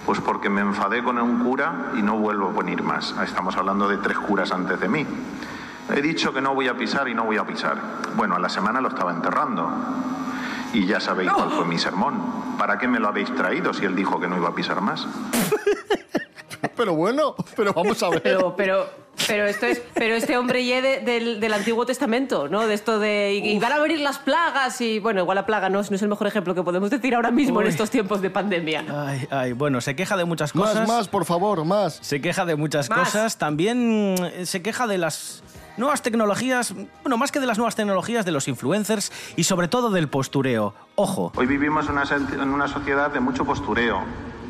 Pues 0.06 0.20
porque 0.20 0.50
me 0.50 0.61
enfadé 0.61 1.02
con 1.02 1.18
un 1.18 1.42
cura 1.42 1.92
y 1.96 2.02
no 2.02 2.18
vuelvo 2.18 2.50
a 2.50 2.52
venir 2.52 2.82
más. 2.82 3.14
Estamos 3.23 3.56
hablando 3.56 3.88
de 3.88 3.96
tres 3.99 4.18
curas 4.18 4.52
antes 4.52 4.78
de 4.78 4.88
mí. 4.88 5.06
He 5.94 6.02
dicho 6.02 6.32
que 6.32 6.40
no 6.40 6.54
voy 6.54 6.68
a 6.68 6.76
pisar 6.76 7.08
y 7.08 7.14
no 7.14 7.25
voy 7.25 7.37
a 7.37 7.44
pisar. 7.44 7.76
Bueno, 8.16 8.37
a 8.37 8.38
la 8.38 8.49
semana 8.49 8.80
lo 8.80 8.88
estaba 8.88 9.12
enterrando. 9.12 9.70
Y 10.73 10.87
ya 10.87 11.00
sabéis 11.00 11.32
cuál 11.32 11.50
fue 11.50 11.64
mi 11.64 11.78
sermón. 11.78 12.54
¿Para 12.58 12.78
qué 12.78 12.88
me 12.88 12.99
lo 12.99 13.08
habéis 13.08 13.34
traído 13.34 13.73
si 13.73 13.84
él 13.84 13.94
dijo 13.94 14.20
que 14.20 14.28
no 14.28 14.37
iba 14.37 14.49
a 14.49 14.54
pisar 14.54 14.80
más? 14.80 15.06
Pero 16.76 16.94
bueno, 16.94 17.34
pero 17.56 17.73
vamos 17.73 18.02
a 18.02 18.08
ver. 18.08 18.23
Pero, 18.23 18.56
pero, 18.56 18.87
pero 19.26 19.47
esto 19.47 19.66
es, 19.66 19.83
pero 19.95 20.14
este 20.14 20.37
hombre 20.37 20.64
ye 20.64 20.81
de- 20.83 21.00
del, 21.00 21.40
del 21.40 21.52
Antiguo 21.52 21.87
Testamento, 21.87 22.49
¿no? 22.49 22.66
De 22.66 22.75
esto 22.75 22.99
de 22.99 23.35
y, 23.35 23.50
y 23.52 23.59
van 23.59 23.73
a 23.73 23.78
venir 23.78 24.00
las 24.00 24.19
plagas 24.19 24.81
y 24.81 24.99
bueno, 24.99 25.21
igual 25.21 25.37
la 25.37 25.47
plaga 25.47 25.69
no 25.69 25.81
es, 25.81 25.90
no 25.90 25.97
es 25.97 26.02
el 26.02 26.09
mejor 26.09 26.26
ejemplo 26.26 26.54
que 26.54 26.62
podemos 26.62 26.90
decir 26.90 27.14
ahora 27.14 27.31
mismo 27.31 27.61
en 27.61 27.66
Uy. 27.66 27.71
estos 27.71 27.90
tiempos 27.90 28.21
de 28.23 28.31
pandemia. 28.31 28.85
Ay, 28.88 29.26
ay, 29.31 29.52
bueno, 29.52 29.81
se 29.81 29.95
queja 29.97 30.16
de 30.16 30.25
muchas 30.25 30.54
Más, 30.54 30.71
cosas. 30.71 30.88
más, 30.88 31.09
por 31.09 31.25
favor, 31.25 31.64
más. 31.64 31.99
Se 32.02 32.21
queja 32.21 32.45
de 32.45 32.57
muchas 32.57 32.88
Más. 32.90 32.99
cosas. 33.00 33.38
También 33.38 34.14
eh, 34.35 34.47
se 34.47 34.62
queja 34.62 34.87
de 34.87 34.99
las 34.99 35.43
nuevas 35.76 36.02
tecnologías, 36.02 36.73
bueno, 37.02 37.16
más 37.16 37.33
que 37.33 37.40
de 37.40 37.47
las 37.47 37.59
nuevas 37.59 37.75
tecnologías, 37.75 38.25
de 38.25 38.31
los 38.33 38.47
influencers 38.49 39.11
y 39.37 39.45
sobre 39.45 39.66
todo 39.69 39.90
del 39.90 40.09
postureo. 40.09 40.73
Ojo. 40.95 41.33
Hoy 41.37 41.47
vivimos 41.47 41.87
en 41.87 41.93
una, 41.93 42.04
en 42.43 42.49
una 42.50 42.69
sociedad 42.69 43.11
de 43.11 43.19
mucho 43.21 43.45
postureo 43.45 44.02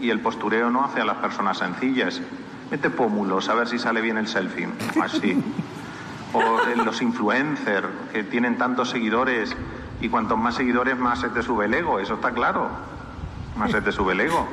y 0.02 0.10
el 0.10 0.20
postureo 0.20 0.68
no 0.70 0.84
hace 0.84 1.00
a 1.00 1.04
las 1.06 1.16
personas 1.16 1.58
sencillas. 1.58 2.20
Mete 2.70 2.90
pómulos 2.90 3.48
a 3.48 3.54
ver 3.54 3.68
si 3.68 3.78
sale 3.78 4.00
bien 4.00 4.16
el 4.16 4.26
selfie. 4.26 4.68
Así. 5.00 5.42
O 6.32 6.40
eh, 6.40 6.76
los 6.76 7.00
influencers 7.02 7.86
que 8.12 8.24
tienen 8.24 8.58
tantos 8.58 8.90
seguidores 8.90 9.54
y 10.00 10.08
cuantos 10.08 10.36
más 10.36 10.56
seguidores 10.56 10.98
más 10.98 11.20
se 11.20 11.28
te 11.28 11.42
sube 11.42 11.66
el 11.66 11.74
ego, 11.74 12.00
eso 12.00 12.14
está 12.14 12.32
claro. 12.32 12.68
Más 13.56 13.70
se 13.70 13.80
te 13.80 13.92
sube 13.92 14.12
el 14.12 14.20
ego. 14.20 14.46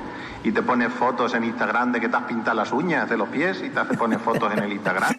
Y 0.44 0.51
te 0.51 0.62
pones 0.62 0.91
fotos 0.94 1.34
en 1.34 1.44
Instagram 1.44 1.91
de 1.91 2.00
que 2.00 2.10
te 2.10 2.18
has 2.18 2.24
pintado 2.24 2.58
las 2.58 2.72
uñas 2.72 3.10
de 3.10 3.18
los 3.18 3.30
pies 3.30 3.62
y 3.63 3.70
te 3.70 3.80
hace 3.80 3.96
poner 3.96 4.20
fotos 4.20 4.51
en 4.53 4.60
el 4.63 4.72
Instagram. 4.72 5.13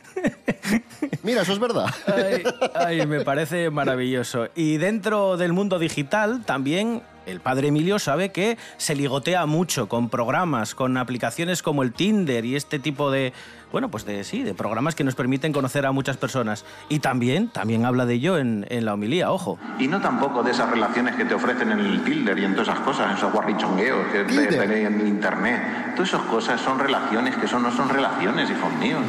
Mira, 1.23 1.43
eso 1.43 1.53
es 1.53 1.59
verdad. 1.59 1.87
Ay, 2.07 2.43
ay, 2.75 3.07
me 3.07 3.21
parece 3.21 3.71
maravilloso. 3.71 4.49
Y 4.55 4.79
dentro 4.79 5.37
del 5.37 5.53
mundo 5.53 5.79
digital 5.79 6.45
también 6.45 7.03
el 7.27 7.41
padre 7.41 7.69
Emilio 7.69 7.99
sabe 7.99 8.33
que 8.33 8.59
se 8.77 8.95
ligotea 8.95 9.47
mucho 9.47 9.89
con 9.89 10.09
programas, 10.09 10.75
con 10.75 10.97
aplicaciones 10.97 11.63
como 11.63 11.83
el 11.83 11.93
Tinder 11.93 12.45
y 12.45 12.57
este 12.57 12.79
tipo 12.79 13.11
de, 13.11 13.33
bueno, 13.71 13.91
pues 13.91 14.05
de 14.05 14.25
sí, 14.25 14.43
de 14.43 14.55
programas 14.55 14.95
que 14.95 15.05
nos 15.05 15.15
permiten 15.15 15.53
conocer 15.53 15.87
a 15.87 15.93
muchas 15.93 16.17
personas. 16.17 16.65
Y 16.89 16.99
también, 16.99 17.49
también 17.49 17.85
habla 17.85 18.07
de 18.07 18.15
ello 18.15 18.39
en, 18.39 18.67
en 18.71 18.85
la 18.85 18.95
homilía, 18.95 19.31
ojo. 19.31 19.59
Y 19.79 19.87
no 19.89 20.01
tampoco 20.01 20.43
de 20.43 20.51
esas 20.51 20.69
relaciones 20.71 21.15
que 21.17 21.25
te 21.25 21.35
ofrecen 21.35 21.71
en 21.73 21.79
el 21.81 22.03
Tinder 22.05 22.39
y 22.39 22.45
en 22.45 22.53
todas 22.55 22.69
esas 22.69 22.81
cosas, 22.81 23.17
esos 23.17 23.33
guarrichongueos 23.33 24.07
que 24.13 24.25
te- 24.25 24.47
tenéis 24.47 24.87
en 24.87 25.07
internet. 25.07 25.95
Todas 25.95 26.09
esas 26.09 26.23
cosas 26.23 26.61
son 26.61 26.79
relaciones 26.79 27.37
que 27.37 27.47
son, 27.47 27.63
no 27.63 27.71
son 27.71 27.89
relaciones, 27.89 28.51
hijos 28.51 28.73
míos. 28.75 29.03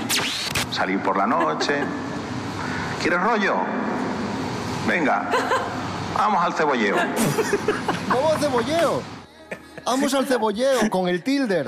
Salir 0.71 0.99
por 0.99 1.17
la 1.17 1.25
noche. 1.27 1.75
¿Quieres 3.01 3.21
rollo? 3.21 3.55
Venga, 4.87 5.29
vamos 6.15 6.43
al 6.43 6.53
cebolleo. 6.53 6.95
Vamos 8.07 8.33
al 8.33 8.39
cebolleo. 8.39 9.01
Vamos 9.85 10.13
al 10.13 10.25
cebolleo 10.25 10.89
con 10.89 11.07
el 11.07 11.23
Tilder. 11.23 11.67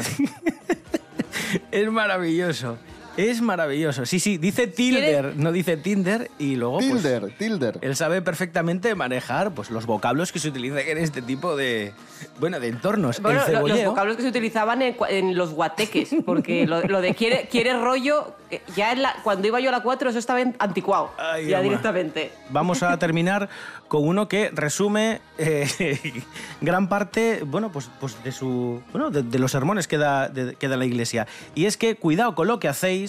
Es 1.71 1.91
maravilloso. 1.91 2.77
Es 3.17 3.41
maravilloso. 3.41 4.05
Sí, 4.05 4.19
sí, 4.19 4.37
dice 4.37 4.67
Tilder, 4.67 5.37
no 5.37 5.51
dice 5.53 5.77
Tinder 5.77 6.29
y 6.37 6.55
luego 6.57 6.79
pues, 6.79 6.89
Tilder, 7.01 7.31
Tilder. 7.37 7.77
Él 7.81 7.95
sabe 7.95 8.21
perfectamente 8.21 8.93
manejar 8.93 9.53
pues, 9.53 9.69
los 9.71 9.85
vocablos 9.85 10.33
que 10.33 10.39
se 10.39 10.49
utilizan 10.49 10.79
en 10.79 10.97
este 10.97 11.21
tipo 11.21 11.55
de, 11.55 11.93
bueno, 12.41 12.59
de 12.59 12.67
entornos. 12.67 13.21
Bueno, 13.21 13.41
el 13.47 13.53
lo- 13.53 13.67
los 13.69 13.85
vocablos 13.85 14.17
que 14.17 14.21
se 14.23 14.27
utilizaban 14.29 14.81
en, 14.81 15.37
los 15.37 15.51
guateques, 15.53 16.09
porque 16.25 16.67
lo, 16.67 16.81
lo 16.81 16.99
de 16.99 17.15
quiere, 17.15 17.47
quiere 17.49 17.73
rollo, 17.79 18.35
eh, 18.51 18.61
ya 18.75 18.91
en 18.91 19.01
la- 19.03 19.15
cuando 19.23 19.47
iba 19.47 19.61
yo 19.61 19.69
a 19.69 19.71
la 19.71 19.81
4 19.81 20.09
eso 20.09 20.19
estaba 20.19 20.41
en- 20.41 20.55
anticuado, 20.59 21.11
Ay, 21.17 21.47
ya 21.47 21.59
ama. 21.59 21.63
directamente. 21.63 22.31
Vamos 22.49 22.83
a 22.83 22.99
terminar 22.99 23.47
con 23.87 24.05
uno 24.05 24.27
que 24.27 24.49
resume 24.53 25.21
eh, 25.37 25.67
gran 26.61 26.89
parte, 26.89 27.43
bueno, 27.45 27.71
pues, 27.71 27.89
pues 27.99 28.21
de 28.25 28.33
su, 28.33 28.81
bueno, 28.91 29.09
de, 29.09 29.23
de 29.23 29.39
los 29.39 29.51
sermones 29.51 29.87
que 29.87 29.97
da, 29.97 30.27
de- 30.27 30.55
que 30.55 30.67
da 30.67 30.75
la 30.75 30.85
Iglesia. 30.85 31.27
Y 31.53 31.65
es 31.65 31.77
que 31.77 31.95
cuidado 31.95 32.35
con 32.35 32.47
lo 32.47 32.59
que 32.59 32.67
hacéis, 32.67 33.04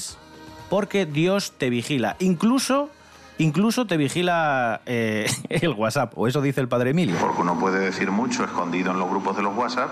porque 0.69 1.07
Dios 1.07 1.53
te 1.57 1.71
vigila. 1.71 2.17
Incluso, 2.19 2.91
incluso 3.39 3.87
te 3.87 3.97
vigila 3.97 4.81
eh, 4.87 5.27
el 5.49 5.71
WhatsApp, 5.71 6.13
o 6.17 6.27
eso 6.27 6.41
dice 6.43 6.61
el 6.61 6.69
Padre 6.69 6.91
Emilio. 6.91 7.17
Porque 7.21 7.43
uno 7.43 7.59
puede 7.59 7.79
decir 7.81 8.11
mucho 8.11 8.45
escondido 8.45 8.91
en 8.93 8.99
los 8.99 9.09
grupos 9.09 9.37
de 9.37 9.43
los 9.43 9.57
WhatsApp, 9.57 9.91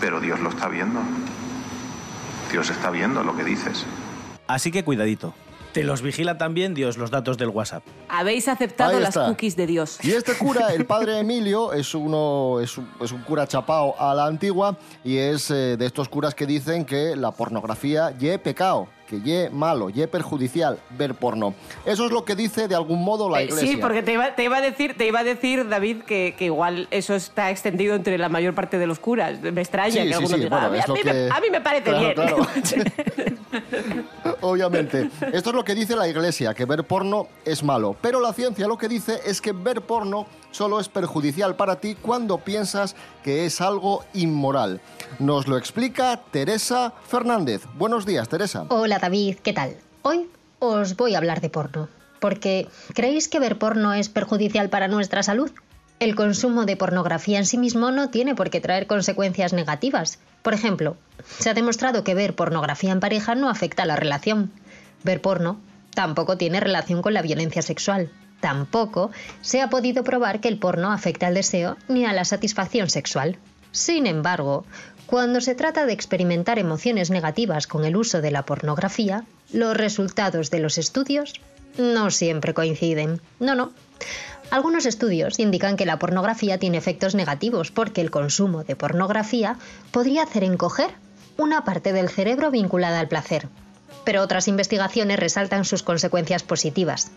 pero 0.00 0.20
Dios 0.20 0.40
lo 0.40 0.50
está 0.50 0.68
viendo. 0.68 1.00
Dios 2.50 2.70
está 2.70 2.90
viendo 2.90 3.22
lo 3.22 3.36
que 3.36 3.44
dices. 3.44 3.84
Así 4.46 4.70
que 4.70 4.84
cuidadito. 4.84 5.34
Te 5.72 5.84
los 5.84 6.00
vigila 6.00 6.38
también 6.38 6.72
Dios 6.72 6.96
los 6.96 7.10
datos 7.10 7.36
del 7.36 7.50
WhatsApp. 7.50 7.82
Habéis 8.08 8.48
aceptado 8.48 8.98
las 8.98 9.14
cookies 9.14 9.56
de 9.56 9.66
Dios. 9.66 9.98
Y 10.02 10.12
este 10.12 10.32
cura, 10.34 10.72
el 10.72 10.86
padre 10.86 11.18
Emilio, 11.18 11.74
es, 11.74 11.94
uno, 11.94 12.60
es, 12.60 12.78
un, 12.78 12.88
es 12.98 13.12
un 13.12 13.20
cura 13.20 13.46
chapao 13.46 13.94
a 13.98 14.14
la 14.14 14.24
antigua 14.24 14.78
y 15.04 15.18
es 15.18 15.50
eh, 15.50 15.76
de 15.76 15.84
estos 15.84 16.08
curas 16.08 16.34
que 16.34 16.46
dicen 16.46 16.86
que 16.86 17.14
la 17.14 17.32
pornografía 17.32 18.16
ye 18.16 18.38
pecado. 18.38 18.88
Que 19.06 19.20
ye 19.20 19.50
malo, 19.50 19.88
ye 19.90 20.08
perjudicial 20.08 20.78
ver 20.90 21.14
porno. 21.14 21.54
Eso 21.84 22.06
es 22.06 22.12
lo 22.12 22.24
que 22.24 22.34
dice 22.34 22.66
de 22.68 22.74
algún 22.74 23.04
modo 23.04 23.30
la 23.30 23.40
Eh, 23.40 23.44
iglesia. 23.44 23.68
Sí, 23.68 23.76
porque 23.76 24.02
te 24.02 24.12
iba, 24.12 24.34
te 24.34 24.44
iba 24.44 24.56
a 24.56 24.60
decir, 24.60 24.96
te 24.96 25.06
iba 25.06 25.20
a 25.20 25.24
decir 25.24 25.68
David, 25.68 26.02
que, 26.02 26.34
que 26.38 26.46
igual 26.46 26.88
eso 26.90 27.14
está 27.14 27.50
extendido 27.50 27.94
entre 27.94 28.18
la 28.18 28.28
mayor 28.28 28.54
parte 28.54 28.78
de 28.78 28.86
los 28.86 28.98
curas. 28.98 29.40
Me 29.40 29.60
extraña 29.60 30.02
Sí, 30.02 30.08
que 30.08 30.14
sí, 30.14 30.26
sí, 30.26 30.46
bueno, 30.48 30.56
a, 30.66 30.68
mí, 30.70 30.78
es 30.78 30.84
a 30.84 30.88
lo 30.88 30.94
mí 30.94 31.00
que- 31.02 31.12
me, 31.12 31.30
a 31.30 31.40
mí 31.40 31.46
me 31.50 31.60
parece 31.60 31.84
Claro, 31.90 32.00
bien. 32.00 32.14
claro. 32.14 32.46
Obviamente. 34.40 35.10
Esto 35.32 35.50
es 35.50 35.56
lo 35.56 35.64
que 35.64 35.74
dice 35.74 35.96
la 35.96 36.08
iglesia, 36.08 36.54
que 36.54 36.64
ver 36.64 36.84
porno 36.84 37.28
es 37.44 37.62
malo. 37.62 37.96
Pero 38.00 38.20
la 38.20 38.32
ciencia 38.32 38.66
lo 38.66 38.76
que 38.76 38.88
dice 38.88 39.20
es 39.24 39.40
que 39.40 39.52
ver 39.52 39.82
porno 39.82 40.26
solo 40.50 40.80
es 40.80 40.88
perjudicial 40.88 41.54
para 41.56 41.76
ti 41.80 41.94
cuando 42.00 42.38
piensas 42.38 42.96
que 43.22 43.46
es 43.46 43.60
algo 43.60 44.04
inmoral. 44.14 44.80
Nos 45.18 45.46
lo 45.48 45.56
explica 45.56 46.20
Teresa 46.30 46.92
Fernández. 47.06 47.62
Buenos 47.76 48.04
días, 48.06 48.28
Teresa. 48.28 48.64
Hola 48.68 48.95
David, 48.98 49.36
¿qué 49.42 49.52
tal? 49.52 49.76
Hoy 50.02 50.28
os 50.58 50.96
voy 50.96 51.14
a 51.14 51.18
hablar 51.18 51.40
de 51.40 51.50
porno, 51.50 51.88
porque 52.20 52.68
¿creéis 52.94 53.28
que 53.28 53.40
ver 53.40 53.58
porno 53.58 53.94
es 53.94 54.08
perjudicial 54.08 54.68
para 54.70 54.88
nuestra 54.88 55.22
salud? 55.22 55.50
El 55.98 56.14
consumo 56.14 56.66
de 56.66 56.76
pornografía 56.76 57.38
en 57.38 57.46
sí 57.46 57.58
mismo 57.58 57.90
no 57.90 58.10
tiene 58.10 58.34
por 58.34 58.50
qué 58.50 58.60
traer 58.60 58.86
consecuencias 58.86 59.52
negativas. 59.52 60.18
Por 60.42 60.54
ejemplo, 60.54 60.96
se 61.38 61.50
ha 61.50 61.54
demostrado 61.54 62.04
que 62.04 62.14
ver 62.14 62.34
pornografía 62.34 62.92
en 62.92 63.00
pareja 63.00 63.34
no 63.34 63.48
afecta 63.48 63.84
a 63.84 63.86
la 63.86 63.96
relación. 63.96 64.52
Ver 65.04 65.22
porno 65.22 65.58
tampoco 65.94 66.36
tiene 66.36 66.60
relación 66.60 67.02
con 67.02 67.14
la 67.14 67.22
violencia 67.22 67.62
sexual. 67.62 68.10
Tampoco 68.40 69.10
se 69.40 69.62
ha 69.62 69.70
podido 69.70 70.04
probar 70.04 70.40
que 70.40 70.48
el 70.48 70.58
porno 70.58 70.92
afecta 70.92 71.26
al 71.26 71.34
deseo 71.34 71.76
ni 71.88 72.04
a 72.04 72.12
la 72.12 72.24
satisfacción 72.24 72.90
sexual. 72.90 73.38
Sin 73.72 74.06
embargo, 74.06 74.64
cuando 75.06 75.40
se 75.40 75.54
trata 75.54 75.86
de 75.86 75.92
experimentar 75.92 76.58
emociones 76.58 77.10
negativas 77.10 77.66
con 77.66 77.84
el 77.84 77.96
uso 77.96 78.20
de 78.20 78.32
la 78.32 78.44
pornografía, 78.44 79.24
los 79.52 79.76
resultados 79.76 80.50
de 80.50 80.58
los 80.58 80.78
estudios 80.78 81.34
no 81.78 82.10
siempre 82.10 82.54
coinciden. 82.54 83.20
No, 83.38 83.54
no. 83.54 83.72
Algunos 84.50 84.86
estudios 84.86 85.38
indican 85.38 85.76
que 85.76 85.86
la 85.86 85.98
pornografía 85.98 86.58
tiene 86.58 86.78
efectos 86.78 87.14
negativos 87.14 87.70
porque 87.70 88.00
el 88.00 88.10
consumo 88.10 88.64
de 88.64 88.76
pornografía 88.76 89.56
podría 89.90 90.24
hacer 90.24 90.44
encoger 90.44 90.90
una 91.36 91.64
parte 91.64 91.92
del 91.92 92.08
cerebro 92.08 92.50
vinculada 92.50 93.00
al 93.00 93.08
placer. 93.08 93.48
Pero 94.04 94.22
otras 94.22 94.48
investigaciones 94.48 95.18
resaltan 95.18 95.64
sus 95.64 95.82
consecuencias 95.82 96.42
positivas. 96.42 97.10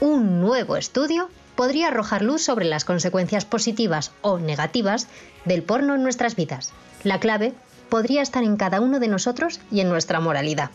Un 0.00 0.40
nuevo 0.40 0.76
estudio 0.76 1.28
podría 1.56 1.88
arrojar 1.88 2.22
luz 2.22 2.42
sobre 2.42 2.66
las 2.66 2.84
consecuencias 2.84 3.44
positivas 3.44 4.12
o 4.22 4.38
negativas 4.38 5.08
del 5.44 5.64
porno 5.64 5.96
en 5.96 6.04
nuestras 6.04 6.36
vidas. 6.36 6.72
La 7.04 7.20
clave 7.20 7.54
podría 7.88 8.22
estar 8.22 8.42
en 8.42 8.56
cada 8.56 8.80
uno 8.80 8.98
de 9.00 9.08
nosotros 9.08 9.60
y 9.70 9.80
en 9.80 9.88
nuestra 9.88 10.20
moralidad. 10.20 10.70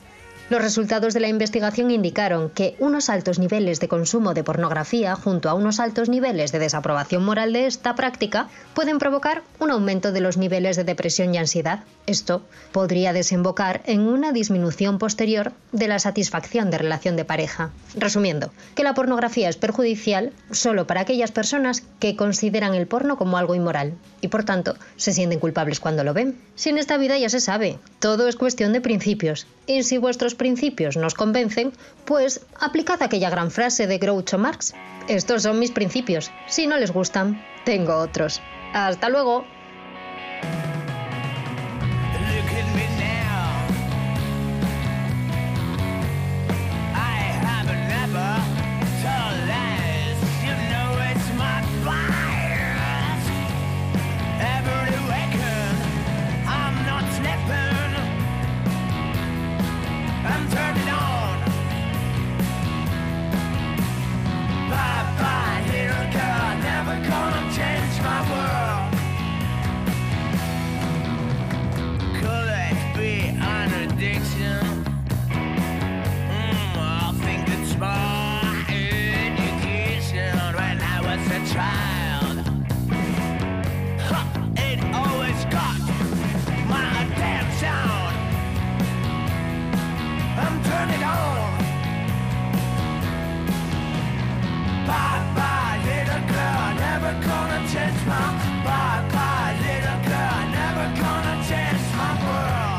Los 0.49 0.61
resultados 0.61 1.13
de 1.13 1.21
la 1.21 1.29
investigación 1.29 1.89
indicaron 1.89 2.49
que 2.49 2.75
unos 2.77 3.09
altos 3.09 3.39
niveles 3.39 3.79
de 3.79 3.87
consumo 3.87 4.33
de 4.33 4.43
pornografía 4.43 5.15
junto 5.15 5.49
a 5.49 5.53
unos 5.53 5.79
altos 5.79 6.09
niveles 6.09 6.51
de 6.51 6.59
desaprobación 6.59 7.23
moral 7.23 7.53
de 7.53 7.65
esta 7.65 7.95
práctica 7.95 8.49
pueden 8.73 8.99
provocar 8.99 9.43
un 9.59 9.71
aumento 9.71 10.11
de 10.11 10.19
los 10.19 10.35
niveles 10.35 10.75
de 10.75 10.83
depresión 10.83 11.33
y 11.33 11.37
ansiedad. 11.37 11.85
Esto 12.07 12.43
podría 12.73 13.13
desembocar 13.13 13.81
en 13.85 14.01
una 14.01 14.33
disminución 14.33 14.99
posterior 14.99 15.53
de 15.71 15.87
la 15.87 15.99
satisfacción 15.99 16.69
de 16.69 16.77
relación 16.77 17.15
de 17.15 17.23
pareja. 17.23 17.71
Resumiendo, 17.95 18.51
que 18.75 18.83
la 18.83 18.93
pornografía 18.93 19.47
es 19.47 19.55
perjudicial 19.55 20.33
solo 20.51 20.85
para 20.85 21.01
aquellas 21.01 21.31
personas 21.31 21.83
que 21.99 22.17
consideran 22.17 22.75
el 22.75 22.87
porno 22.87 23.17
como 23.17 23.37
algo 23.37 23.55
inmoral 23.55 23.93
y 24.19 24.27
por 24.27 24.43
tanto 24.43 24.75
se 24.97 25.13
sienten 25.13 25.39
culpables 25.39 25.79
cuando 25.79 26.03
lo 26.03 26.13
ven. 26.13 26.37
Si 26.55 26.69
en 26.69 26.77
esta 26.77 26.97
vida 26.97 27.17
ya 27.17 27.29
se 27.29 27.39
sabe, 27.39 27.79
todo 27.99 28.27
es 28.27 28.35
cuestión 28.35 28.73
de 28.73 28.81
principios. 28.81 29.47
Y 29.65 29.83
si 29.83 29.97
vuestros 29.97 30.32
principios 30.35 30.97
nos 30.97 31.13
convencen, 31.13 31.73
pues 32.05 32.45
aplicad 32.59 33.01
aquella 33.01 33.29
gran 33.29 33.51
frase 33.51 33.87
de 33.87 33.97
Groucho 33.97 34.37
Marx. 34.37 34.73
Estos 35.07 35.43
son 35.43 35.59
mis 35.59 35.71
principios. 35.71 36.31
Si 36.47 36.67
no 36.67 36.77
les 36.77 36.91
gustan, 36.91 37.43
tengo 37.65 37.95
otros. 37.97 38.41
Hasta 38.73 39.09
luego. 39.09 39.45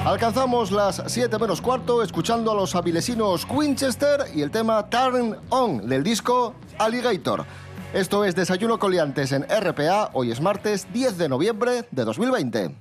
Alcanzamos 0.04 0.70
las 0.70 1.02
7 1.06 1.38
menos 1.38 1.60
cuarto 1.60 2.02
escuchando 2.02 2.52
a 2.52 2.54
los 2.54 2.74
avilesinos 2.74 3.46
Winchester 3.50 4.20
y 4.34 4.42
el 4.42 4.50
tema 4.50 4.88
Turn 4.88 5.36
On 5.48 5.88
del 5.88 6.04
disco 6.04 6.54
Alligator. 6.78 7.44
Esto 7.92 8.24
es 8.24 8.34
Desayuno 8.34 8.78
Coliantes 8.78 9.32
en 9.32 9.44
RPA, 9.44 10.10
hoy 10.12 10.30
es 10.30 10.40
martes 10.40 10.86
10 10.92 11.16
de 11.16 11.28
noviembre 11.28 11.88
de 11.90 12.04
2020. 12.04 12.76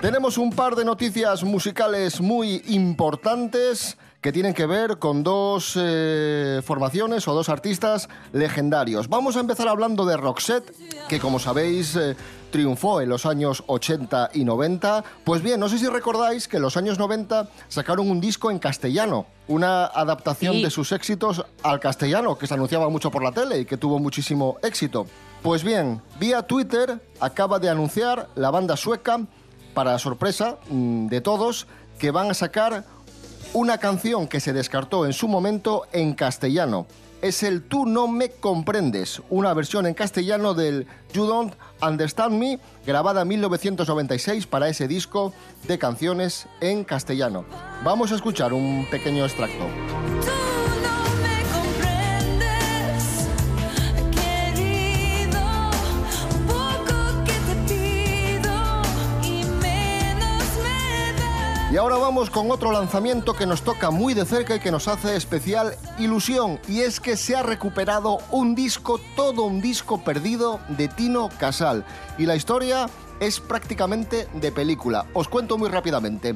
Tenemos 0.00 0.36
un 0.36 0.50
par 0.50 0.76
de 0.76 0.84
noticias 0.84 1.44
musicales 1.44 2.20
muy 2.20 2.62
importantes 2.68 3.96
que 4.20 4.32
tienen 4.32 4.52
que 4.52 4.66
ver 4.66 4.98
con 4.98 5.22
dos 5.22 5.78
eh, 5.80 6.60
formaciones 6.64 7.26
o 7.26 7.34
dos 7.34 7.48
artistas 7.48 8.08
legendarios. 8.32 9.08
Vamos 9.08 9.36
a 9.36 9.40
empezar 9.40 9.68
hablando 9.68 10.04
de 10.04 10.16
Roxette, 10.16 10.74
que 11.08 11.18
como 11.18 11.38
sabéis 11.38 11.96
eh, 11.96 12.16
triunfó 12.50 13.00
en 13.00 13.08
los 13.08 13.24
años 13.24 13.64
80 13.66 14.30
y 14.34 14.44
90. 14.44 15.04
Pues 15.24 15.40
bien, 15.42 15.58
no 15.58 15.70
sé 15.70 15.78
si 15.78 15.86
recordáis 15.86 16.48
que 16.48 16.56
en 16.58 16.62
los 16.62 16.76
años 16.76 16.98
90 16.98 17.48
sacaron 17.68 18.10
un 18.10 18.20
disco 18.20 18.50
en 18.50 18.58
castellano, 18.58 19.26
una 19.48 19.86
adaptación 19.86 20.56
Sí. 20.56 20.62
de 20.64 20.70
sus 20.70 20.92
éxitos 20.92 21.44
al 21.62 21.80
castellano, 21.80 22.36
que 22.36 22.46
se 22.46 22.54
anunciaba 22.54 22.90
mucho 22.90 23.10
por 23.10 23.22
la 23.22 23.32
tele 23.32 23.60
y 23.60 23.64
que 23.64 23.78
tuvo 23.78 23.98
muchísimo 23.98 24.58
éxito. 24.62 25.06
Pues 25.42 25.64
bien, 25.64 26.02
vía 26.18 26.42
Twitter 26.42 27.00
acaba 27.20 27.58
de 27.58 27.70
anunciar 27.70 28.28
la 28.34 28.50
banda 28.50 28.76
sueca, 28.76 29.20
para 29.72 29.98
sorpresa 29.98 30.58
mm, 30.68 31.06
de 31.06 31.20
todos, 31.22 31.66
que 31.98 32.10
van 32.10 32.30
a 32.30 32.34
sacar 32.34 32.84
una 33.52 33.78
canción 33.78 34.28
que 34.28 34.40
se 34.40 34.52
descartó 34.52 35.06
en 35.06 35.12
su 35.12 35.26
momento 35.26 35.86
en 35.92 36.14
castellano. 36.14 36.86
Es 37.20 37.42
el 37.42 37.62
Tú 37.62 37.84
no 37.84 38.08
me 38.08 38.30
comprendes, 38.30 39.20
una 39.28 39.52
versión 39.52 39.86
en 39.86 39.94
castellano 39.94 40.54
del 40.54 40.86
You 41.12 41.26
Don't 41.26 41.54
Understand 41.82 42.38
Me, 42.38 42.58
grabada 42.86 43.22
en 43.22 43.28
1996 43.28 44.46
para 44.46 44.68
ese 44.68 44.88
disco 44.88 45.34
de 45.66 45.78
canciones 45.78 46.46
en 46.60 46.84
castellano. 46.84 47.44
Vamos 47.84 48.12
a 48.12 48.14
escuchar 48.14 48.52
un 48.52 48.86
pequeño 48.90 49.24
extracto. 49.24 49.66
Con 62.10 62.50
otro 62.50 62.72
lanzamiento 62.72 63.34
que 63.34 63.46
nos 63.46 63.62
toca 63.62 63.92
muy 63.92 64.14
de 64.14 64.24
cerca 64.24 64.56
y 64.56 64.60
que 64.60 64.72
nos 64.72 64.88
hace 64.88 65.14
especial 65.14 65.76
ilusión. 65.96 66.58
Y 66.66 66.80
es 66.80 66.98
que 66.98 67.16
se 67.16 67.36
ha 67.36 67.44
recuperado 67.44 68.18
un 68.32 68.56
disco, 68.56 68.98
todo 69.14 69.44
un 69.44 69.60
disco 69.60 70.02
perdido 70.02 70.58
de 70.70 70.88
Tino 70.88 71.28
Casal. 71.38 71.84
Y 72.18 72.26
la 72.26 72.34
historia 72.34 72.90
es 73.20 73.38
prácticamente 73.38 74.26
de 74.34 74.50
película. 74.50 75.06
Os 75.14 75.28
cuento 75.28 75.56
muy 75.56 75.68
rápidamente. 75.68 76.34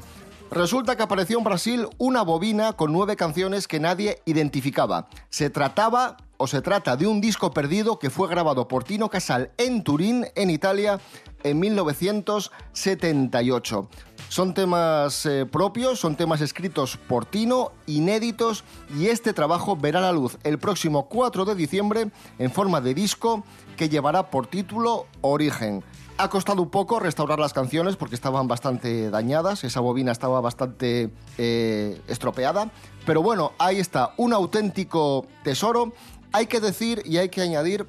Resulta 0.52 0.94
que 0.94 1.02
apareció 1.02 1.38
en 1.38 1.44
Brasil 1.44 1.88
una 1.98 2.22
bobina 2.22 2.74
con 2.74 2.92
nueve 2.92 3.16
canciones 3.16 3.66
que 3.66 3.80
nadie 3.80 4.22
identificaba. 4.26 5.08
Se 5.28 5.50
trataba 5.50 6.18
o 6.36 6.46
se 6.46 6.62
trata 6.62 6.96
de 6.96 7.08
un 7.08 7.20
disco 7.20 7.50
perdido 7.50 7.98
que 7.98 8.10
fue 8.10 8.28
grabado 8.28 8.68
por 8.68 8.84
Tino 8.84 9.10
Casal 9.10 9.50
en 9.58 9.82
Turín, 9.82 10.26
en 10.36 10.50
Italia, 10.50 11.00
en 11.44 11.60
1978. 11.60 13.88
Son 14.28 14.52
temas 14.52 15.24
eh, 15.26 15.46
propios, 15.46 16.00
son 16.00 16.16
temas 16.16 16.40
escritos 16.40 16.96
por 16.96 17.24
Tino, 17.24 17.70
inéditos, 17.86 18.64
y 18.98 19.06
este 19.06 19.32
trabajo 19.32 19.76
verá 19.76 20.00
la 20.00 20.10
luz 20.10 20.38
el 20.42 20.58
próximo 20.58 21.08
4 21.08 21.44
de 21.44 21.54
diciembre 21.54 22.10
en 22.38 22.50
forma 22.50 22.80
de 22.80 22.94
disco 22.94 23.44
que 23.76 23.88
llevará 23.88 24.30
por 24.30 24.48
título 24.48 25.06
Origen. 25.20 25.84
Ha 26.16 26.30
costado 26.30 26.62
un 26.62 26.70
poco 26.70 27.00
restaurar 27.00 27.38
las 27.38 27.52
canciones 27.52 27.96
porque 27.96 28.14
estaban 28.14 28.48
bastante 28.48 29.10
dañadas, 29.10 29.64
esa 29.64 29.80
bobina 29.80 30.12
estaba 30.12 30.40
bastante 30.40 31.10
eh, 31.38 32.00
estropeada, 32.08 32.70
pero 33.04 33.22
bueno, 33.22 33.52
ahí 33.58 33.78
está, 33.78 34.14
un 34.16 34.32
auténtico 34.32 35.26
tesoro. 35.42 35.92
Hay 36.32 36.46
que 36.46 36.60
decir 36.60 37.02
y 37.04 37.18
hay 37.18 37.28
que 37.28 37.42
añadir 37.42 37.86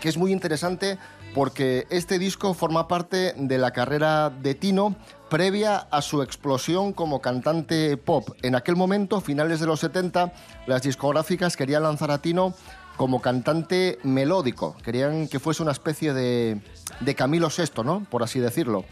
que 0.00 0.08
es 0.08 0.16
muy 0.16 0.32
interesante 0.32 0.98
porque 1.38 1.86
este 1.90 2.18
disco 2.18 2.52
forma 2.52 2.88
parte 2.88 3.32
de 3.36 3.58
la 3.58 3.70
carrera 3.70 4.28
de 4.28 4.56
Tino 4.56 4.96
previa 5.30 5.76
a 5.76 6.02
su 6.02 6.20
explosión 6.20 6.92
como 6.92 7.20
cantante 7.20 7.96
pop. 7.96 8.30
En 8.42 8.56
aquel 8.56 8.74
momento, 8.74 9.20
finales 9.20 9.60
de 9.60 9.66
los 9.66 9.78
70, 9.78 10.32
las 10.66 10.82
discográficas 10.82 11.56
querían 11.56 11.84
lanzar 11.84 12.10
a 12.10 12.18
Tino 12.18 12.54
como 12.96 13.22
cantante 13.22 14.00
melódico. 14.02 14.76
Querían 14.82 15.28
que 15.28 15.38
fuese 15.38 15.62
una 15.62 15.70
especie 15.70 16.12
de, 16.12 16.60
de 16.98 17.14
Camilo 17.14 17.50
VI, 17.56 17.84
¿no? 17.84 18.04
Por 18.10 18.24
así 18.24 18.40
decirlo. 18.40 18.84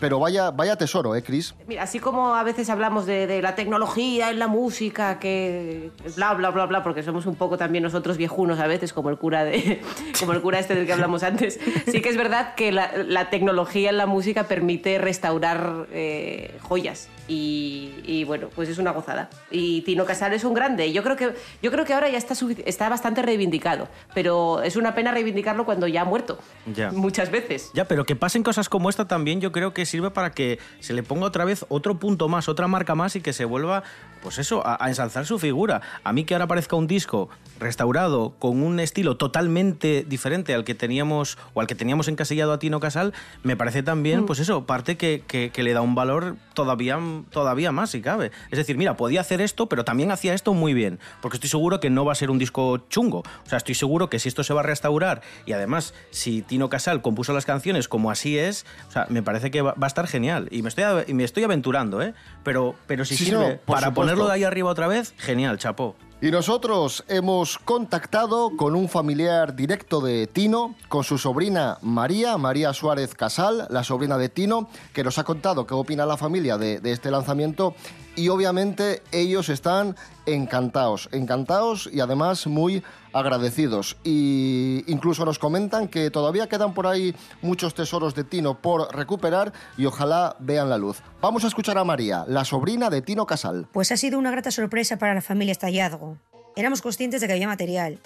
Pero 0.00 0.18
vaya, 0.18 0.50
vaya 0.50 0.76
tesoro, 0.76 1.14
¿eh, 1.14 1.22
Chris? 1.22 1.54
Mira, 1.68 1.82
así 1.82 2.00
como 2.00 2.34
a 2.34 2.42
veces 2.42 2.70
hablamos 2.70 3.04
de, 3.04 3.40
la 3.42 3.54
tecnología 3.54 4.30
en 4.30 4.38
la 4.38 4.48
música, 4.48 5.18
que 5.18 5.90
bla, 6.16 6.32
bla, 6.34 6.50
bla, 6.50 6.66
bla, 6.66 6.82
porque 6.82 7.02
somos 7.02 7.26
un 7.26 7.36
poco 7.36 7.58
también 7.58 7.84
nosotros 7.84 8.16
viejunos 8.16 8.58
a 8.58 8.66
veces, 8.66 8.94
como 8.94 9.10
el 9.10 9.18
cura, 9.18 9.44
de, 9.44 9.82
como 10.18 10.32
el 10.32 10.40
cura 10.40 10.58
este 10.58 10.74
del 10.74 10.86
que 10.86 10.94
hablamos 10.94 11.22
antes, 11.22 11.60
sí 11.86 12.00
que 12.00 12.08
es 12.08 12.16
verdad 12.16 12.54
que 12.54 12.72
la, 12.72 12.90
la 12.96 13.28
tecnología 13.28 13.90
en 13.90 13.98
la 13.98 14.06
música 14.06 14.44
permite 14.44 14.98
restaurar 14.98 15.86
eh, 15.92 16.56
joyas. 16.62 17.08
Y, 17.30 17.92
y, 18.04 18.24
bueno, 18.24 18.48
pues 18.56 18.68
es 18.68 18.78
una 18.78 18.90
gozada. 18.90 19.30
Y 19.52 19.82
Tino 19.82 20.04
Casal 20.04 20.32
es 20.32 20.42
un 20.42 20.52
grande. 20.52 20.92
Yo 20.92 21.04
creo 21.04 21.14
que, 21.14 21.32
yo 21.62 21.70
creo 21.70 21.84
que 21.84 21.94
ahora 21.94 22.08
ya 22.08 22.18
está, 22.18 22.34
está 22.66 22.88
bastante 22.88 23.22
reivindicado, 23.22 23.86
pero 24.14 24.62
es 24.62 24.74
una 24.74 24.96
pena 24.96 25.12
reivindicarlo 25.12 25.64
cuando 25.64 25.86
ya 25.86 26.02
ha 26.02 26.04
muerto. 26.04 26.40
Ya. 26.74 26.90
Muchas 26.90 27.30
veces. 27.30 27.70
Ya, 27.72 27.84
pero 27.86 28.04
que 28.04 28.16
pasen 28.16 28.42
cosas 28.42 28.68
como 28.68 28.90
esta 28.90 29.06
también 29.06 29.40
yo 29.40 29.52
creo 29.52 29.72
que 29.72 29.86
sirve 29.86 30.10
para 30.10 30.32
que 30.32 30.58
se 30.80 30.92
le 30.92 31.04
ponga 31.04 31.26
otra 31.26 31.44
vez 31.44 31.64
otro 31.68 31.98
punto 32.00 32.28
más, 32.28 32.48
otra 32.48 32.66
marca 32.66 32.96
más 32.96 33.14
y 33.14 33.20
que 33.20 33.32
se 33.32 33.44
vuelva, 33.44 33.84
pues 34.24 34.38
eso, 34.38 34.66
a, 34.66 34.84
a 34.84 34.88
ensalzar 34.88 35.24
su 35.24 35.38
figura. 35.38 35.82
A 36.02 36.12
mí 36.12 36.24
que 36.24 36.34
ahora 36.34 36.46
aparezca 36.46 36.74
un 36.74 36.88
disco 36.88 37.28
restaurado 37.60 38.34
con 38.40 38.60
un 38.62 38.80
estilo 38.80 39.16
totalmente 39.16 40.04
diferente 40.08 40.52
al 40.54 40.64
que 40.64 40.74
teníamos 40.74 41.38
o 41.54 41.60
al 41.60 41.66
que 41.68 41.74
teníamos 41.76 42.08
encasillado 42.08 42.52
a 42.52 42.58
Tino 42.58 42.80
Casal, 42.80 43.12
me 43.44 43.56
parece 43.56 43.84
también, 43.84 44.26
pues 44.26 44.40
eso, 44.40 44.66
parte 44.66 44.96
que, 44.96 45.22
que- 45.28 45.50
que 45.50 45.62
le 45.62 45.72
da 45.74 45.80
un 45.82 45.94
valor 45.94 46.36
todavía, 46.54 46.98
todavía 47.30 47.72
más 47.72 47.90
si 47.90 48.00
cabe. 48.00 48.30
Es 48.50 48.58
decir, 48.58 48.76
mira, 48.76 48.96
podía 48.96 49.20
hacer 49.20 49.40
esto, 49.40 49.66
pero 49.68 49.84
también 49.84 50.10
hacía 50.10 50.34
esto 50.34 50.54
muy 50.54 50.74
bien, 50.74 50.98
porque 51.20 51.36
estoy 51.36 51.50
seguro 51.50 51.80
que 51.80 51.90
no 51.90 52.04
va 52.04 52.12
a 52.12 52.14
ser 52.14 52.30
un 52.30 52.38
disco 52.38 52.78
chungo. 52.88 53.18
O 53.18 53.48
sea, 53.48 53.58
estoy 53.58 53.74
seguro 53.74 54.08
que 54.10 54.18
si 54.18 54.28
esto 54.28 54.44
se 54.44 54.54
va 54.54 54.60
a 54.60 54.64
restaurar 54.64 55.22
y 55.46 55.52
además 55.52 55.94
si 56.10 56.42
Tino 56.42 56.68
Casal 56.68 57.02
compuso 57.02 57.32
las 57.32 57.44
canciones 57.46 57.88
como 57.88 58.10
así 58.10 58.38
es, 58.38 58.64
o 58.88 58.90
sea, 58.92 59.06
me 59.08 59.22
parece 59.22 59.50
que 59.50 59.62
va, 59.62 59.72
va 59.72 59.86
a 59.86 59.88
estar 59.88 60.06
genial. 60.06 60.48
Y 60.50 60.62
me 60.62 60.68
estoy, 60.68 61.12
me 61.14 61.24
estoy 61.24 61.44
aventurando, 61.44 62.02
¿eh? 62.02 62.14
Pero, 62.44 62.74
pero 62.86 63.04
si 63.04 63.16
Sí, 63.16 63.26
sirve 63.26 63.38
no, 63.38 63.60
para 63.66 63.86
supuesto. 63.88 63.94
ponerlo 63.94 64.26
de 64.26 64.34
ahí 64.34 64.44
arriba 64.44 64.70
otra 64.70 64.86
vez, 64.86 65.14
genial, 65.18 65.58
chapó. 65.58 65.96
Y 66.22 66.30
nosotros 66.30 67.02
hemos 67.08 67.56
contactado 67.56 68.54
con 68.54 68.74
un 68.74 68.90
familiar 68.90 69.56
directo 69.56 70.02
de 70.02 70.26
Tino, 70.26 70.74
con 70.90 71.02
su 71.02 71.16
sobrina 71.16 71.78
María, 71.80 72.36
María 72.36 72.74
Suárez 72.74 73.14
Casal, 73.14 73.66
la 73.70 73.84
sobrina 73.84 74.18
de 74.18 74.28
Tino, 74.28 74.68
que 74.92 75.02
nos 75.02 75.18
ha 75.18 75.24
contado 75.24 75.66
qué 75.66 75.72
opina 75.72 76.04
la 76.04 76.18
familia 76.18 76.58
de, 76.58 76.78
de 76.78 76.92
este 76.92 77.10
lanzamiento. 77.10 77.74
Y 78.20 78.28
obviamente 78.28 79.02
ellos 79.12 79.48
están 79.48 79.96
encantados, 80.26 81.08
encantados 81.10 81.88
y 81.90 82.00
además 82.00 82.46
muy 82.46 82.82
agradecidos. 83.14 83.96
Y 84.04 84.84
incluso 84.88 85.24
nos 85.24 85.38
comentan 85.38 85.88
que 85.88 86.10
todavía 86.10 86.46
quedan 86.46 86.74
por 86.74 86.86
ahí 86.86 87.16
muchos 87.40 87.72
tesoros 87.72 88.14
de 88.14 88.24
Tino 88.24 88.60
por 88.60 88.94
recuperar 88.94 89.54
y 89.78 89.86
ojalá 89.86 90.36
vean 90.38 90.68
la 90.68 90.76
luz. 90.76 90.98
Vamos 91.22 91.44
a 91.44 91.46
escuchar 91.46 91.78
a 91.78 91.84
María, 91.84 92.26
la 92.28 92.44
sobrina 92.44 92.90
de 92.90 93.00
Tino 93.00 93.24
Casal. 93.24 93.66
Pues 93.72 93.90
ha 93.90 93.96
sido 93.96 94.18
una 94.18 94.30
grata 94.30 94.50
sorpresa 94.50 94.98
para 94.98 95.14
la 95.14 95.22
familia 95.22 95.52
este 95.52 95.64
hallazgo. 95.64 96.18
Éramos 96.56 96.82
conscientes 96.82 97.22
de 97.22 97.26
que 97.26 97.32
había 97.32 97.48
material. 97.48 98.00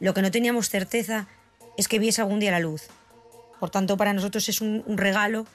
Lo 0.00 0.12
que 0.12 0.22
no 0.22 0.32
teníamos 0.32 0.70
certeza 0.70 1.28
es 1.76 1.86
que 1.86 2.00
viese 2.00 2.20
algún 2.20 2.40
día 2.40 2.50
la 2.50 2.58
luz. 2.58 2.88
Por 3.60 3.70
tanto, 3.70 3.96
para 3.96 4.12
nosotros 4.12 4.48
es 4.48 4.60
un, 4.60 4.82
un 4.86 4.98
regalo 4.98 5.46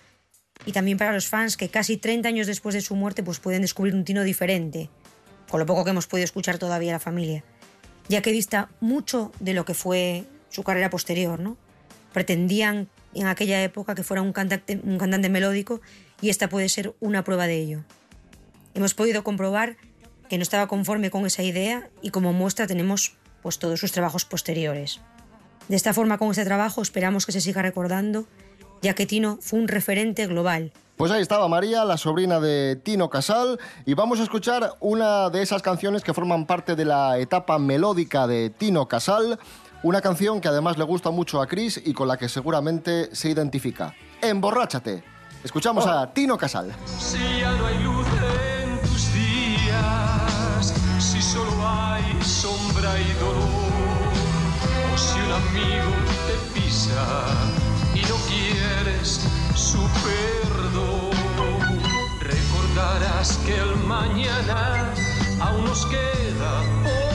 y 0.66 0.72
también 0.72 0.98
para 0.98 1.14
los 1.14 1.28
fans 1.28 1.58
que 1.58 1.70
casi 1.70 1.98
30 1.98 2.28
años 2.28 2.48
después 2.48 2.76
de 2.76 2.82
su 2.82 2.96
muerte 2.96 3.24
pues 3.24 3.40
pueden 3.40 3.62
descubrir 3.62 3.94
un 3.94 4.04
Tino 4.04 4.24
diferente, 4.24 4.90
con 5.50 5.60
lo 5.60 5.66
poco 5.66 5.84
que 5.84 5.92
hemos 5.92 6.08
podido 6.08 6.26
escuchar 6.26 6.58
todavía 6.58 6.92
la 6.92 7.00
familia, 7.00 7.44
ya 8.10 8.22
que 8.22 8.32
dista 8.32 8.70
mucho 8.80 9.32
de 9.40 9.54
lo 9.54 9.66
que 9.66 9.74
fue 9.74 10.26
su 10.50 10.64
carrera 10.64 10.90
posterior, 10.90 11.40
¿no? 11.40 11.58
Pretendían 12.14 12.90
en 13.14 13.28
aquella 13.28 13.64
época 13.64 13.96
que 13.96 14.04
fuera 14.04 14.22
un 14.22 14.34
cantante, 14.34 14.80
un 14.84 14.98
cantante 14.98 15.30
melódico 15.30 15.82
y 16.22 16.30
esta 16.30 16.50
puede 16.50 16.70
ser 16.70 16.96
una 17.00 17.24
prueba 17.24 17.48
de 17.48 17.58
ello. 17.58 17.84
Hemos 18.74 18.94
podido 18.94 19.24
comprobar 19.24 19.78
que 20.30 20.38
no 20.38 20.44
estaba 20.44 20.68
conforme 20.68 21.10
con 21.10 21.26
esa 21.26 21.44
idea 21.44 21.90
y 22.02 22.12
como 22.12 22.34
muestra 22.34 22.68
tenemos 22.68 23.16
pues 23.42 23.60
todos 23.60 23.80
sus 23.80 23.92
trabajos 23.92 24.26
posteriores. 24.26 25.00
De 25.68 25.76
esta 25.76 25.94
forma 25.94 26.18
con 26.18 26.32
este 26.32 26.46
trabajo 26.46 26.82
esperamos 26.82 27.26
que 27.26 27.32
se 27.32 27.42
siga 27.42 27.62
recordando, 27.62 28.28
ya 28.82 28.94
que 28.94 29.06
Tino 29.06 29.38
fue 29.42 29.60
un 29.60 29.68
referente 29.68 30.26
global. 30.28 30.72
Pues 30.98 31.12
ahí 31.12 31.22
estaba 31.22 31.48
María, 31.48 31.86
la 31.86 31.96
sobrina 31.96 32.40
de 32.40 32.76
Tino 32.76 33.08
Casal, 33.10 33.60
y 33.86 33.94
vamos 33.94 34.20
a 34.20 34.24
escuchar 34.24 34.74
una 34.80 35.30
de 35.30 35.44
esas 35.44 35.62
canciones 35.62 36.04
que 36.04 36.12
forman 36.12 36.48
parte 36.48 36.76
de 36.76 36.86
la 36.86 37.20
etapa 37.20 37.60
melódica 37.60 38.26
de 38.26 38.50
Tino 38.50 38.88
Casal, 38.88 39.38
una 39.84 40.02
canción 40.02 40.42
que 40.42 40.48
además 40.48 40.80
le 40.80 40.84
gusta 40.86 41.12
mucho 41.12 41.40
a 41.40 41.46
Chris 41.46 41.80
y 41.86 41.94
con 41.94 42.08
la 42.08 42.18
que 42.18 42.28
seguramente 42.28 43.16
se 43.16 43.30
identifica. 43.30 43.94
Emborráchate. 44.22 45.04
Escuchamos 45.44 45.86
a 45.86 46.12
Tino 46.12 46.36
Casal. 46.36 46.74
Si 46.98 47.20
ya 47.42 47.52
no 47.52 47.68
hay 47.68 47.78
luz 47.84 48.08
en 48.64 48.82
tus 48.82 49.14
días, 49.14 50.74
si 50.98 51.22
solo 51.22 51.52
hay 51.64 52.04
sombra 52.24 53.00
y 53.00 53.14
dolor, 53.20 53.72
o 54.94 54.98
si 54.98 55.20
un 55.20 55.32
amigo 55.32 55.94
te 56.26 56.60
pisa 56.60 57.67
su 59.04 59.80
perdón, 60.04 61.12
recordarás 62.20 63.38
que 63.46 63.56
el 63.56 63.76
mañana 63.86 64.94
aún 65.40 65.66
nos 65.66 65.86
queda 65.86 66.62
por 66.84 67.07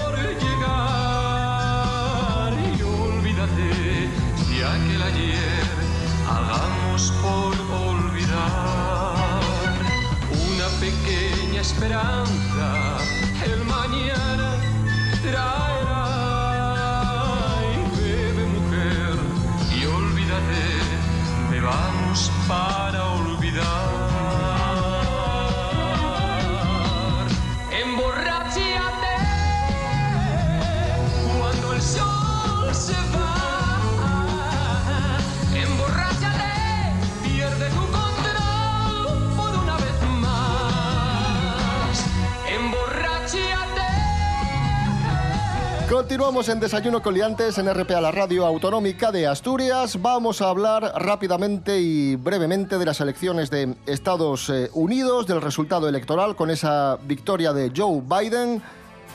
Continuamos 46.22 46.48
en 46.50 46.61
Desayuno 46.61 47.02
con 47.02 47.14
Liantes 47.14 47.58
en 47.58 47.68
RPA, 47.74 48.00
la 48.00 48.12
radio 48.12 48.46
autonómica 48.46 49.11
de 49.11 49.26
Asturias. 49.26 50.00
Vamos 50.00 50.40
a 50.40 50.50
hablar 50.50 50.92
rápidamente 50.94 51.80
y 51.80 52.14
brevemente 52.14 52.78
de 52.78 52.85
las 52.85 53.00
elecciones 53.00 53.50
de 53.50 53.74
Estados 53.87 54.48
eh, 54.48 54.70
Unidos, 54.72 55.26
del 55.26 55.40
resultado 55.40 55.88
electoral 55.88 56.37
con 56.37 56.50
esa 56.50 56.96
victoria 57.08 57.52
de 57.52 57.72
Joe 57.76 58.00
Biden. 58.02 58.62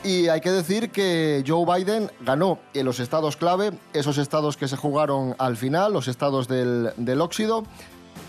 Y 0.04 0.28
hay 0.28 0.42
que 0.42 0.52
decir 0.52 0.90
que 0.90 1.46
Joe 1.48 1.66
Biden 1.66 2.12
ganó 2.26 2.60
en 2.74 2.86
los 2.86 3.00
estados 3.00 3.38
clave, 3.38 3.72
esos 3.94 4.18
estados 4.18 4.58
que 4.58 4.68
se 4.68 4.76
jugaron 4.76 5.34
al 5.38 5.56
final, 5.56 5.94
los 5.94 6.10
estados 6.10 6.50
del, 6.50 6.92
del 6.98 7.22
óxido. 7.22 7.64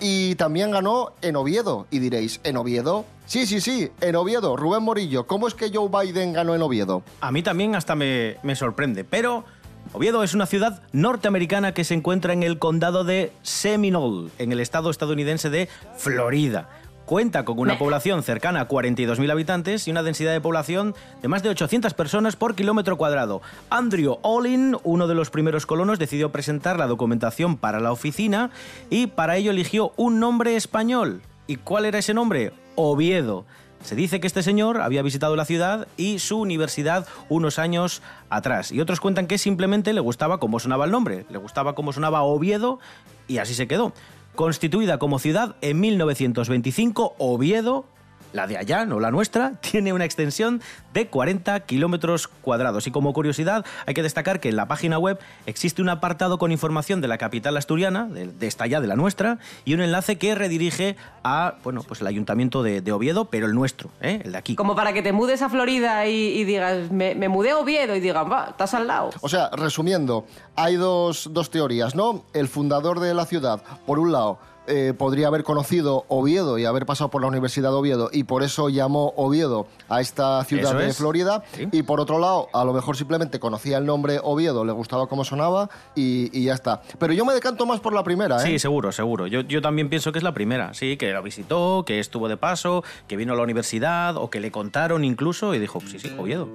Y 0.00 0.36
también 0.36 0.70
ganó 0.70 1.10
en 1.20 1.34
Oviedo. 1.34 1.88
Y 1.90 1.98
diréis, 1.98 2.38
¿en 2.44 2.56
Oviedo? 2.56 3.04
Sí, 3.28 3.44
sí, 3.44 3.60
sí, 3.60 3.90
en 4.00 4.16
Oviedo. 4.16 4.56
Rubén 4.56 4.82
Morillo, 4.82 5.26
¿cómo 5.26 5.48
es 5.48 5.54
que 5.54 5.70
Joe 5.70 5.90
Biden 5.90 6.32
ganó 6.32 6.54
en 6.54 6.62
Oviedo? 6.62 7.02
A 7.20 7.30
mí 7.30 7.42
también 7.42 7.76
hasta 7.76 7.94
me, 7.94 8.38
me 8.42 8.56
sorprende, 8.56 9.04
pero 9.04 9.44
Oviedo 9.92 10.22
es 10.22 10.32
una 10.32 10.46
ciudad 10.46 10.80
norteamericana 10.92 11.74
que 11.74 11.84
se 11.84 11.92
encuentra 11.92 12.32
en 12.32 12.42
el 12.42 12.58
condado 12.58 13.04
de 13.04 13.30
Seminole, 13.42 14.30
en 14.38 14.50
el 14.50 14.60
estado 14.60 14.88
estadounidense 14.88 15.50
de 15.50 15.68
Florida. 15.98 16.70
Cuenta 17.04 17.44
con 17.44 17.58
una 17.58 17.76
población 17.76 18.22
cercana 18.22 18.62
a 18.62 18.68
42.000 18.68 19.30
habitantes 19.30 19.86
y 19.86 19.90
una 19.90 20.02
densidad 20.02 20.32
de 20.32 20.40
población 20.40 20.94
de 21.20 21.28
más 21.28 21.42
de 21.42 21.50
800 21.50 21.92
personas 21.92 22.34
por 22.34 22.54
kilómetro 22.54 22.96
cuadrado. 22.96 23.42
Andrew 23.68 24.18
Olin, 24.22 24.78
uno 24.84 25.06
de 25.06 25.14
los 25.14 25.28
primeros 25.28 25.66
colonos, 25.66 25.98
decidió 25.98 26.32
presentar 26.32 26.78
la 26.78 26.86
documentación 26.86 27.58
para 27.58 27.78
la 27.78 27.92
oficina 27.92 28.50
y 28.88 29.08
para 29.08 29.36
ello 29.36 29.50
eligió 29.50 29.92
un 29.96 30.18
nombre 30.18 30.56
español. 30.56 31.20
¿Y 31.48 31.56
cuál 31.56 31.86
era 31.86 31.98
ese 31.98 32.12
nombre? 32.12 32.52
Oviedo. 32.76 33.46
Se 33.82 33.94
dice 33.96 34.20
que 34.20 34.26
este 34.26 34.42
señor 34.42 34.82
había 34.82 35.00
visitado 35.00 35.34
la 35.34 35.46
ciudad 35.46 35.88
y 35.96 36.18
su 36.18 36.38
universidad 36.38 37.06
unos 37.30 37.58
años 37.58 38.02
atrás. 38.28 38.70
Y 38.70 38.82
otros 38.82 39.00
cuentan 39.00 39.26
que 39.26 39.38
simplemente 39.38 39.94
le 39.94 40.00
gustaba 40.00 40.38
cómo 40.40 40.60
sonaba 40.60 40.84
el 40.84 40.90
nombre, 40.90 41.24
le 41.30 41.38
gustaba 41.38 41.74
cómo 41.74 41.94
sonaba 41.94 42.22
Oviedo 42.22 42.80
y 43.28 43.38
así 43.38 43.54
se 43.54 43.66
quedó. 43.66 43.94
Constituida 44.34 44.98
como 44.98 45.18
ciudad 45.18 45.56
en 45.62 45.80
1925, 45.80 47.14
Oviedo, 47.16 47.86
la 48.32 48.46
de 48.46 48.58
allá, 48.58 48.84
no 48.84 49.00
la 49.00 49.10
nuestra, 49.10 49.52
tiene 49.60 49.92
una 49.92 50.04
extensión 50.04 50.60
de 50.92 51.08
40 51.08 51.60
kilómetros 51.60 52.28
cuadrados. 52.28 52.86
Y 52.86 52.90
como 52.90 53.12
curiosidad, 53.12 53.64
hay 53.86 53.94
que 53.94 54.02
destacar 54.02 54.40
que 54.40 54.48
en 54.48 54.56
la 54.56 54.68
página 54.68 54.98
web 54.98 55.18
existe 55.46 55.82
un 55.82 55.88
apartado 55.88 56.38
con 56.38 56.52
información 56.52 57.00
de 57.00 57.08
la 57.08 57.18
capital 57.18 57.56
asturiana, 57.56 58.06
de, 58.06 58.28
de 58.28 58.46
esta 58.46 58.66
ya, 58.66 58.80
de 58.80 58.86
la 58.86 58.96
nuestra, 58.96 59.38
y 59.64 59.74
un 59.74 59.80
enlace 59.80 60.16
que 60.16 60.34
redirige 60.34 60.96
a, 61.24 61.56
bueno, 61.62 61.82
pues 61.82 62.00
el 62.00 62.06
ayuntamiento 62.06 62.62
de, 62.62 62.80
de 62.80 62.92
Oviedo, 62.92 63.26
pero 63.26 63.46
el 63.46 63.54
nuestro, 63.54 63.90
¿eh? 64.00 64.20
el 64.24 64.32
de 64.32 64.38
aquí. 64.38 64.56
Como 64.56 64.74
para 64.74 64.92
que 64.92 65.02
te 65.02 65.12
mudes 65.12 65.42
a 65.42 65.48
Florida 65.48 66.06
y, 66.06 66.14
y 66.14 66.44
digas, 66.44 66.90
me, 66.90 67.14
me 67.14 67.28
mudé 67.28 67.50
a 67.50 67.58
Oviedo 67.58 67.94
y 67.94 68.00
digan, 68.00 68.30
va, 68.30 68.48
estás 68.50 68.74
al 68.74 68.86
lado. 68.86 69.10
O 69.20 69.28
sea, 69.28 69.50
resumiendo, 69.50 70.26
hay 70.56 70.76
dos, 70.76 71.28
dos 71.32 71.50
teorías, 71.50 71.94
¿no? 71.94 72.24
El 72.32 72.48
fundador 72.48 73.00
de 73.00 73.14
la 73.14 73.26
ciudad, 73.26 73.62
por 73.86 73.98
un 73.98 74.12
lado, 74.12 74.38
eh, 74.68 74.94
podría 74.96 75.28
haber 75.28 75.42
conocido 75.44 76.04
Oviedo 76.08 76.58
y 76.58 76.64
haber 76.64 76.86
pasado 76.86 77.10
por 77.10 77.22
la 77.22 77.28
Universidad 77.28 77.70
de 77.70 77.76
Oviedo 77.76 78.10
y 78.12 78.24
por 78.24 78.42
eso 78.42 78.68
llamó 78.68 79.12
Oviedo 79.16 79.66
a 79.88 80.00
esta 80.00 80.44
ciudad 80.44 80.72
Eso 80.72 80.78
de 80.78 80.88
es. 80.88 80.96
Florida. 80.96 81.42
Y 81.72 81.82
por 81.82 82.00
otro 82.00 82.18
lado, 82.18 82.48
a 82.52 82.64
lo 82.64 82.72
mejor 82.72 82.96
simplemente 82.96 83.40
conocía 83.40 83.78
el 83.78 83.86
nombre 83.86 84.20
Oviedo, 84.22 84.64
le 84.64 84.72
gustaba 84.72 85.06
cómo 85.08 85.24
sonaba 85.24 85.70
y, 85.94 86.30
y 86.38 86.44
ya 86.44 86.54
está. 86.54 86.82
Pero 86.98 87.12
yo 87.12 87.24
me 87.24 87.34
decanto 87.34 87.66
más 87.66 87.80
por 87.80 87.92
la 87.94 88.02
primera, 88.04 88.36
¿eh? 88.36 88.46
Sí, 88.46 88.58
seguro, 88.58 88.92
seguro. 88.92 89.26
Yo, 89.26 89.40
yo 89.40 89.62
también 89.62 89.88
pienso 89.88 90.12
que 90.12 90.18
es 90.18 90.24
la 90.24 90.32
primera, 90.34 90.74
sí, 90.74 90.96
que 90.96 91.12
la 91.12 91.20
visitó, 91.20 91.84
que 91.86 91.98
estuvo 91.98 92.28
de 92.28 92.36
paso, 92.36 92.84
que 93.06 93.16
vino 93.16 93.32
a 93.32 93.36
la 93.36 93.42
universidad 93.42 94.16
o 94.16 94.30
que 94.30 94.40
le 94.40 94.50
contaron 94.50 95.04
incluso 95.04 95.54
y 95.54 95.58
dijo, 95.58 95.80
sí, 95.80 95.98
sí, 95.98 96.12
Oviedo. 96.18 96.48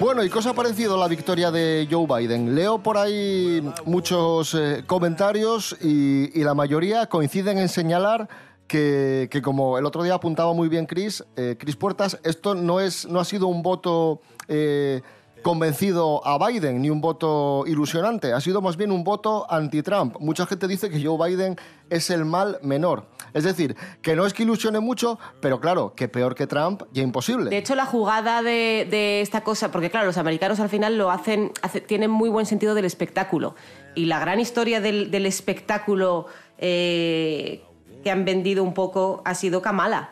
Bueno, 0.00 0.22
¿y 0.22 0.30
qué 0.30 0.38
os 0.38 0.46
ha 0.46 0.54
parecido 0.54 0.96
la 0.96 1.08
victoria 1.08 1.50
de 1.50 1.88
Joe 1.90 2.06
Biden? 2.06 2.54
Leo 2.54 2.80
por 2.80 2.96
ahí 2.96 3.60
muchos 3.84 4.54
eh, 4.54 4.84
comentarios 4.86 5.76
y, 5.82 6.44
la 6.44 6.54
mayoría 6.54 7.06
coinciden 7.06 7.58
en 7.58 7.68
señalar 7.68 8.28
que, 8.68 9.28
que 9.28 9.42
como 9.42 9.76
el 9.76 9.84
otro 9.84 10.04
día 10.04 10.14
apuntaba 10.14 10.52
muy 10.54 10.68
bien 10.68 10.86
Chris, 10.86 11.24
eh, 11.36 11.56
Chris 11.58 11.74
Puertas, 11.74 12.20
esto 12.22 12.54
no, 12.54 12.78
es, 12.78 13.08
no 13.08 13.18
ha 13.18 13.24
sido 13.24 13.48
un 13.48 13.62
voto 13.62 14.20
eh, 14.46 15.02
convencido 15.42 16.26
a 16.26 16.38
Biden 16.46 16.82
ni 16.82 16.90
un 16.90 17.00
voto 17.00 17.64
ilusionante, 17.66 18.32
ha 18.32 18.40
sido 18.40 18.60
más 18.60 18.76
bien 18.76 18.90
un 18.92 19.04
voto 19.04 19.46
anti-Trump. 19.50 20.16
Mucha 20.20 20.46
gente 20.46 20.66
dice 20.68 20.90
que 20.90 21.02
Joe 21.04 21.16
Biden 21.28 21.56
es 21.90 22.10
el 22.10 22.24
mal 22.24 22.58
menor. 22.62 23.06
Es 23.34 23.44
decir, 23.44 23.76
que 24.02 24.16
no 24.16 24.26
es 24.26 24.32
que 24.32 24.42
ilusione 24.42 24.80
mucho, 24.80 25.18
pero 25.40 25.60
claro, 25.60 25.94
que 25.94 26.08
peor 26.08 26.34
que 26.34 26.46
Trump 26.46 26.82
ya 26.92 27.02
imposible. 27.02 27.50
De 27.50 27.58
hecho, 27.58 27.74
la 27.74 27.86
jugada 27.86 28.42
de, 28.42 29.20
esta 29.20 29.42
cosa, 29.42 29.70
porque 29.70 29.90
claro, 29.90 30.06
los 30.06 30.18
americanos 30.18 30.60
al 30.60 30.68
final 30.68 30.96
lo 30.98 31.10
hacen, 31.10 31.52
hace- 31.62 31.80
tienen 31.80 32.10
muy 32.10 32.28
buen 32.30 32.46
sentido 32.46 32.74
del 32.74 32.84
espectáculo. 32.84 33.54
Y 33.94 34.06
la 34.06 34.18
gran 34.18 34.40
historia 34.40 34.80
del, 34.80 35.10
del 35.10 35.26
espectáculo 35.26 36.26
eh, 36.58 37.62
que 38.02 38.10
han 38.10 38.24
vendido 38.24 38.62
un 38.62 38.74
poco 38.74 39.22
ha 39.24 39.34
sido 39.34 39.62
Kamala. 39.62 40.10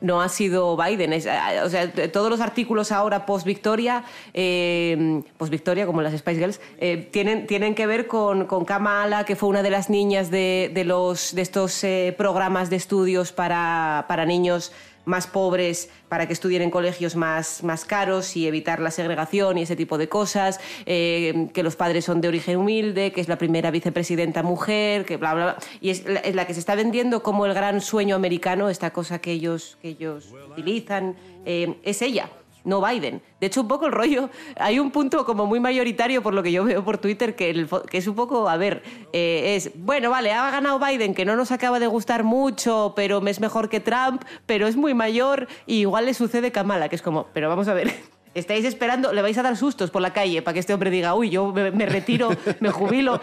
No 0.00 0.20
ha 0.20 0.28
sido 0.28 0.76
Biden. 0.76 1.12
Es, 1.12 1.26
eh, 1.26 1.38
o 1.64 1.68
sea, 1.70 1.90
todos 2.12 2.30
los 2.30 2.40
artículos 2.40 2.92
ahora 2.92 3.26
post-victoria, 3.26 4.04
eh, 4.34 5.22
post-victoria, 5.36 5.86
como 5.86 6.02
las 6.02 6.16
Spice 6.16 6.38
Girls, 6.38 6.60
eh, 6.78 7.08
tienen, 7.10 7.46
tienen 7.46 7.74
que 7.74 7.86
ver 7.86 8.06
con, 8.06 8.46
con 8.46 8.64
Kamala, 8.64 9.24
que 9.24 9.36
fue 9.36 9.48
una 9.48 9.62
de 9.62 9.70
las 9.70 9.90
niñas 9.90 10.30
de, 10.30 10.70
de 10.74 10.84
los, 10.84 11.34
de 11.34 11.42
estos 11.42 11.82
eh, 11.84 12.14
programas 12.16 12.70
de 12.70 12.76
estudios 12.76 13.32
para, 13.32 14.04
para 14.08 14.26
niños 14.26 14.72
más 15.06 15.26
pobres 15.26 15.88
para 16.10 16.26
que 16.26 16.34
estudien 16.34 16.60
en 16.60 16.70
colegios 16.70 17.16
más, 17.16 17.64
más 17.64 17.86
caros 17.86 18.36
y 18.36 18.46
evitar 18.46 18.80
la 18.80 18.90
segregación 18.90 19.56
y 19.56 19.62
ese 19.62 19.76
tipo 19.76 19.96
de 19.96 20.08
cosas, 20.08 20.60
eh, 20.84 21.48
que 21.54 21.62
los 21.62 21.76
padres 21.76 22.04
son 22.04 22.20
de 22.20 22.28
origen 22.28 22.58
humilde, 22.58 23.12
que 23.12 23.22
es 23.22 23.28
la 23.28 23.38
primera 23.38 23.70
vicepresidenta 23.70 24.42
mujer, 24.42 25.06
que 25.06 25.16
bla, 25.16 25.32
bla, 25.32 25.44
bla. 25.44 25.56
Y 25.80 25.90
es 25.90 26.04
la, 26.04 26.20
es 26.20 26.34
la 26.34 26.46
que 26.46 26.52
se 26.52 26.60
está 26.60 26.74
vendiendo 26.74 27.22
como 27.22 27.46
el 27.46 27.54
gran 27.54 27.80
sueño 27.80 28.16
americano, 28.16 28.68
esta 28.68 28.92
cosa 28.92 29.20
que 29.20 29.32
ellos, 29.32 29.78
que 29.80 29.88
ellos 29.88 30.34
utilizan, 30.50 31.16
eh, 31.46 31.78
es 31.82 32.02
ella. 32.02 32.28
No 32.66 32.84
Biden. 32.84 33.22
De 33.40 33.46
hecho, 33.46 33.62
un 33.62 33.68
poco 33.68 33.86
el 33.86 33.92
rollo. 33.92 34.28
Hay 34.56 34.78
un 34.78 34.90
punto 34.90 35.24
como 35.24 35.46
muy 35.46 35.60
mayoritario, 35.60 36.22
por 36.22 36.34
lo 36.34 36.42
que 36.42 36.50
yo 36.50 36.64
veo 36.64 36.84
por 36.84 36.98
Twitter, 36.98 37.36
que, 37.36 37.48
el 37.48 37.68
que 37.88 37.98
es 37.98 38.06
un 38.08 38.16
poco, 38.16 38.48
a 38.48 38.56
ver, 38.56 38.82
eh, 39.12 39.54
es, 39.56 39.70
bueno, 39.76 40.10
vale, 40.10 40.32
ha 40.32 40.50
ganado 40.50 40.78
Biden, 40.78 41.14
que 41.14 41.24
no 41.24 41.36
nos 41.36 41.52
acaba 41.52 41.78
de 41.78 41.86
gustar 41.86 42.24
mucho, 42.24 42.92
pero 42.96 43.26
es 43.26 43.40
mejor 43.40 43.68
que 43.68 43.78
Trump, 43.80 44.22
pero 44.46 44.66
es 44.66 44.76
muy 44.76 44.94
mayor, 44.94 45.46
y 45.64 45.76
igual 45.76 46.06
le 46.06 46.14
sucede 46.14 46.50
Kamala, 46.50 46.88
que 46.88 46.96
es 46.96 47.02
como, 47.02 47.28
pero 47.32 47.48
vamos 47.48 47.68
a 47.68 47.74
ver. 47.74 48.15
Estáis 48.36 48.66
esperando, 48.66 49.14
le 49.14 49.22
vais 49.22 49.36
a 49.38 49.42
dar 49.42 49.56
sustos 49.56 49.90
por 49.90 50.02
la 50.02 50.12
calle 50.12 50.42
para 50.42 50.52
que 50.52 50.60
este 50.60 50.74
hombre 50.74 50.90
diga, 50.90 51.14
uy, 51.14 51.30
yo 51.30 51.52
me, 51.52 51.86
retiro, 51.86 52.28
me 52.60 52.70
jubilo. 52.70 53.18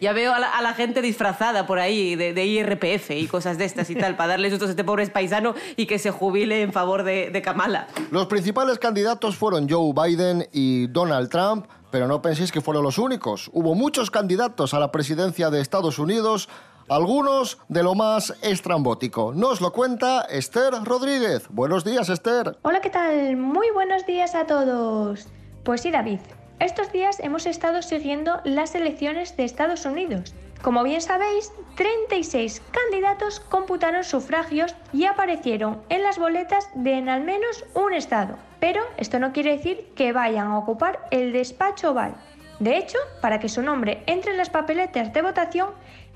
Ya 0.00 0.12
veo 0.12 0.34
a 0.34 0.38
la, 0.38 0.50
a 0.56 0.60
la 0.60 0.74
gente 0.74 1.00
disfrazada 1.00 1.66
por 1.66 1.78
ahí 1.78 2.16
de, 2.16 2.34
de 2.34 2.44
IRPF 2.44 3.12
y 3.12 3.26
cosas 3.26 3.56
de 3.56 3.64
estas 3.64 3.88
y 3.88 3.94
tal, 3.94 4.14
para 4.14 4.32
darle 4.32 4.50
sustos 4.50 4.68
a 4.68 4.72
este 4.72 4.84
pobre 4.84 5.06
paisano 5.06 5.54
y 5.76 5.86
que 5.86 5.98
se 5.98 6.10
jubile 6.10 6.60
en 6.60 6.72
favor 6.72 7.02
de, 7.02 7.30
de 7.30 7.42
Kamala. 7.42 7.88
Los 8.10 8.26
principales 8.26 8.78
candidatos 8.78 9.36
fueron 9.36 9.68
Joe 9.68 9.92
Biden 9.94 10.46
y 10.52 10.86
Donald 10.88 11.30
Trump, 11.30 11.66
pero 11.90 12.06
no 12.06 12.20
penséis 12.20 12.52
que 12.52 12.60
fueron 12.60 12.82
los 12.82 12.98
únicos. 12.98 13.50
Hubo 13.52 13.74
muchos 13.74 14.10
candidatos 14.10 14.74
a 14.74 14.78
la 14.78 14.92
presidencia 14.92 15.50
de 15.50 15.60
Estados 15.60 15.98
Unidos, 15.98 16.48
algunos 16.94 17.58
de 17.68 17.82
lo 17.82 17.94
más 17.94 18.34
estrambótico. 18.42 19.32
Nos 19.34 19.60
lo 19.60 19.72
cuenta 19.72 20.22
Esther 20.22 20.74
Rodríguez. 20.84 21.46
Buenos 21.48 21.84
días, 21.84 22.08
Esther. 22.08 22.58
Hola, 22.62 22.80
¿qué 22.80 22.90
tal? 22.90 23.36
Muy 23.36 23.70
buenos 23.70 24.04
días 24.04 24.34
a 24.34 24.46
todos. 24.46 25.26
Pues 25.64 25.80
sí, 25.80 25.90
David. 25.90 26.20
Estos 26.60 26.92
días 26.92 27.18
hemos 27.20 27.46
estado 27.46 27.82
siguiendo 27.82 28.40
las 28.44 28.74
elecciones 28.74 29.36
de 29.36 29.44
Estados 29.44 29.86
Unidos. 29.86 30.34
Como 30.62 30.84
bien 30.84 31.00
sabéis, 31.00 31.50
36 31.76 32.62
candidatos 32.70 33.40
computaron 33.40 34.04
sufragios 34.04 34.76
y 34.92 35.06
aparecieron 35.06 35.82
en 35.88 36.02
las 36.02 36.18
boletas 36.18 36.68
de 36.74 36.92
en 36.98 37.08
al 37.08 37.24
menos 37.24 37.64
un 37.74 37.94
estado. 37.94 38.36
Pero 38.60 38.82
esto 38.96 39.18
no 39.18 39.32
quiere 39.32 39.56
decir 39.56 39.92
que 39.96 40.12
vayan 40.12 40.48
a 40.48 40.58
ocupar 40.58 41.08
el 41.10 41.32
despacho 41.32 41.90
oval. 41.90 42.14
De 42.60 42.78
hecho, 42.78 42.98
para 43.20 43.40
que 43.40 43.48
su 43.48 43.60
nombre 43.60 44.04
entre 44.06 44.30
en 44.30 44.36
las 44.36 44.50
papeletas 44.50 45.12
de 45.12 45.22
votación, 45.22 45.70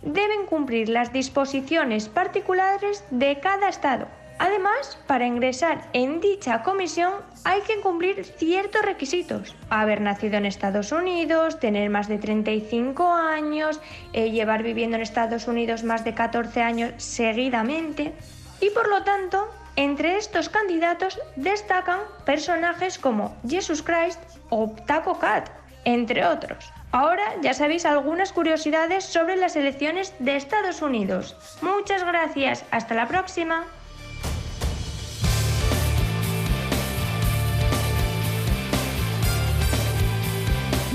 deben 0.07 0.47
cumplir 0.47 0.89
las 0.89 1.13
disposiciones 1.13 2.09
particulares 2.09 3.05
de 3.11 3.39
cada 3.41 3.69
estado. 3.69 4.07
Además, 4.39 4.99
para 5.07 5.27
ingresar 5.27 5.89
en 5.95 6.21
dicha 6.21 6.63
comisión 6.63 7.15
hay 7.45 7.63
que 7.63 7.81
cumplir 7.81 8.25
ciertos 8.25 8.83
requisitos. 8.83 9.57
Haber 9.71 10.03
nacido 10.03 10.37
en 10.37 10.45
Estados 10.45 10.93
Unidos, 10.93 11.59
tener 11.59 11.89
más 11.89 12.07
de 12.07 12.19
35 12.19 13.15
años, 13.15 13.81
eh, 14.13 14.31
llevar 14.31 14.63
viviendo 14.63 14.97
en 14.97 15.03
Estados 15.03 15.49
Unidos 15.49 15.85
más 15.85 16.05
de 16.05 16.15
14 16.15 16.63
años 16.63 16.93
seguidamente. 16.99 18.13
Y 18.61 18.71
por 18.71 18.89
lo 18.89 19.03
tanto, 19.05 19.49
entre 19.77 20.19
estos 20.19 20.51
candidatos 20.51 21.19
destacan 21.37 22.01
personajes 22.27 22.99
como 22.99 23.35
Jesus 23.49 23.83
Christ 23.83 24.21
o 24.51 24.71
Taco 24.87 25.19
Cat, 25.19 25.49
entre 25.85 26.27
otros. 26.27 26.73
Ahora 26.97 27.35
ya 27.43 27.53
sabéis 27.53 27.85
algunas 27.85 28.33
curiosidades 28.33 29.05
sobre 29.05 29.37
las 29.37 29.55
elecciones 29.55 30.15
de 30.19 30.35
Estados 30.35 30.81
Unidos. 30.81 31.37
Muchas 31.61 32.03
gracias, 32.03 32.65
hasta 32.71 32.95
la 32.95 33.07
próxima. 33.07 33.67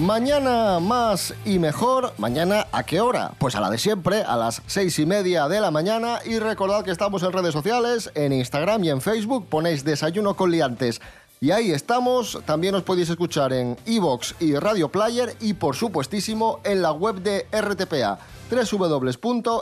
Mañana 0.02 0.80
más 0.80 1.36
y 1.46 1.60
mejor. 1.60 2.14
¿Mañana 2.18 2.66
a 2.72 2.82
qué 2.82 3.00
hora? 3.00 3.34
Pues 3.38 3.56
a 3.56 3.62
la 3.62 3.70
de 3.70 3.78
siempre, 3.78 4.24
a 4.24 4.36
las 4.36 4.64
seis 4.66 4.98
y 4.98 5.06
media 5.06 5.48
de 5.48 5.62
la 5.62 5.70
mañana. 5.70 6.18
Y 6.26 6.40
recordad 6.40 6.84
que 6.84 6.90
estamos 6.90 7.22
en 7.22 7.32
redes 7.32 7.54
sociales, 7.54 8.10
en 8.16 8.34
Instagram 8.34 8.84
y 8.84 8.90
en 8.90 9.02
Facebook. 9.02 9.46
Ponéis 9.48 9.84
Desayuno 9.84 10.36
con 10.36 10.50
Liantes. 10.50 11.00
Y 11.44 11.50
ahí 11.50 11.72
estamos. 11.72 12.40
También 12.46 12.76
os 12.76 12.84
podéis 12.84 13.10
escuchar 13.10 13.52
en 13.52 13.76
iVoox 13.88 14.36
y 14.40 14.54
Radio 14.58 14.90
Player. 14.90 15.36
Y 15.40 15.56
por 15.56 15.76
supuestísimo 15.76 16.60
en 16.64 16.84
la 16.84 16.92
web 16.92 17.16
de 17.16 17.48
RTPA 17.52 18.20
www.rtpa.es 18.52 19.58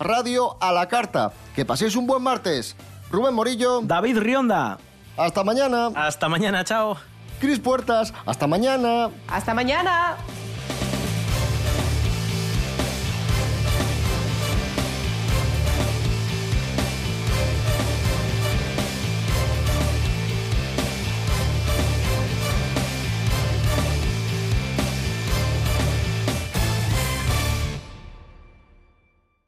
Radio 0.00 0.56
a 0.60 0.72
la 0.72 0.88
carta. 0.88 1.32
Que 1.54 1.64
paséis 1.64 1.94
un 1.94 2.08
buen 2.08 2.24
martes. 2.24 2.74
Rubén 3.12 3.34
Morillo. 3.34 3.82
David 3.84 4.18
Rionda. 4.18 4.78
hasta 5.16 5.44
mañana. 5.44 5.92
Hasta 5.94 6.28
mañana, 6.28 6.64
chao. 6.64 6.96
Cris 7.38 7.60
Puertas, 7.60 8.12
hasta 8.26 8.48
mañana. 8.48 9.10
Hasta 9.28 9.54
mañana. 9.54 10.16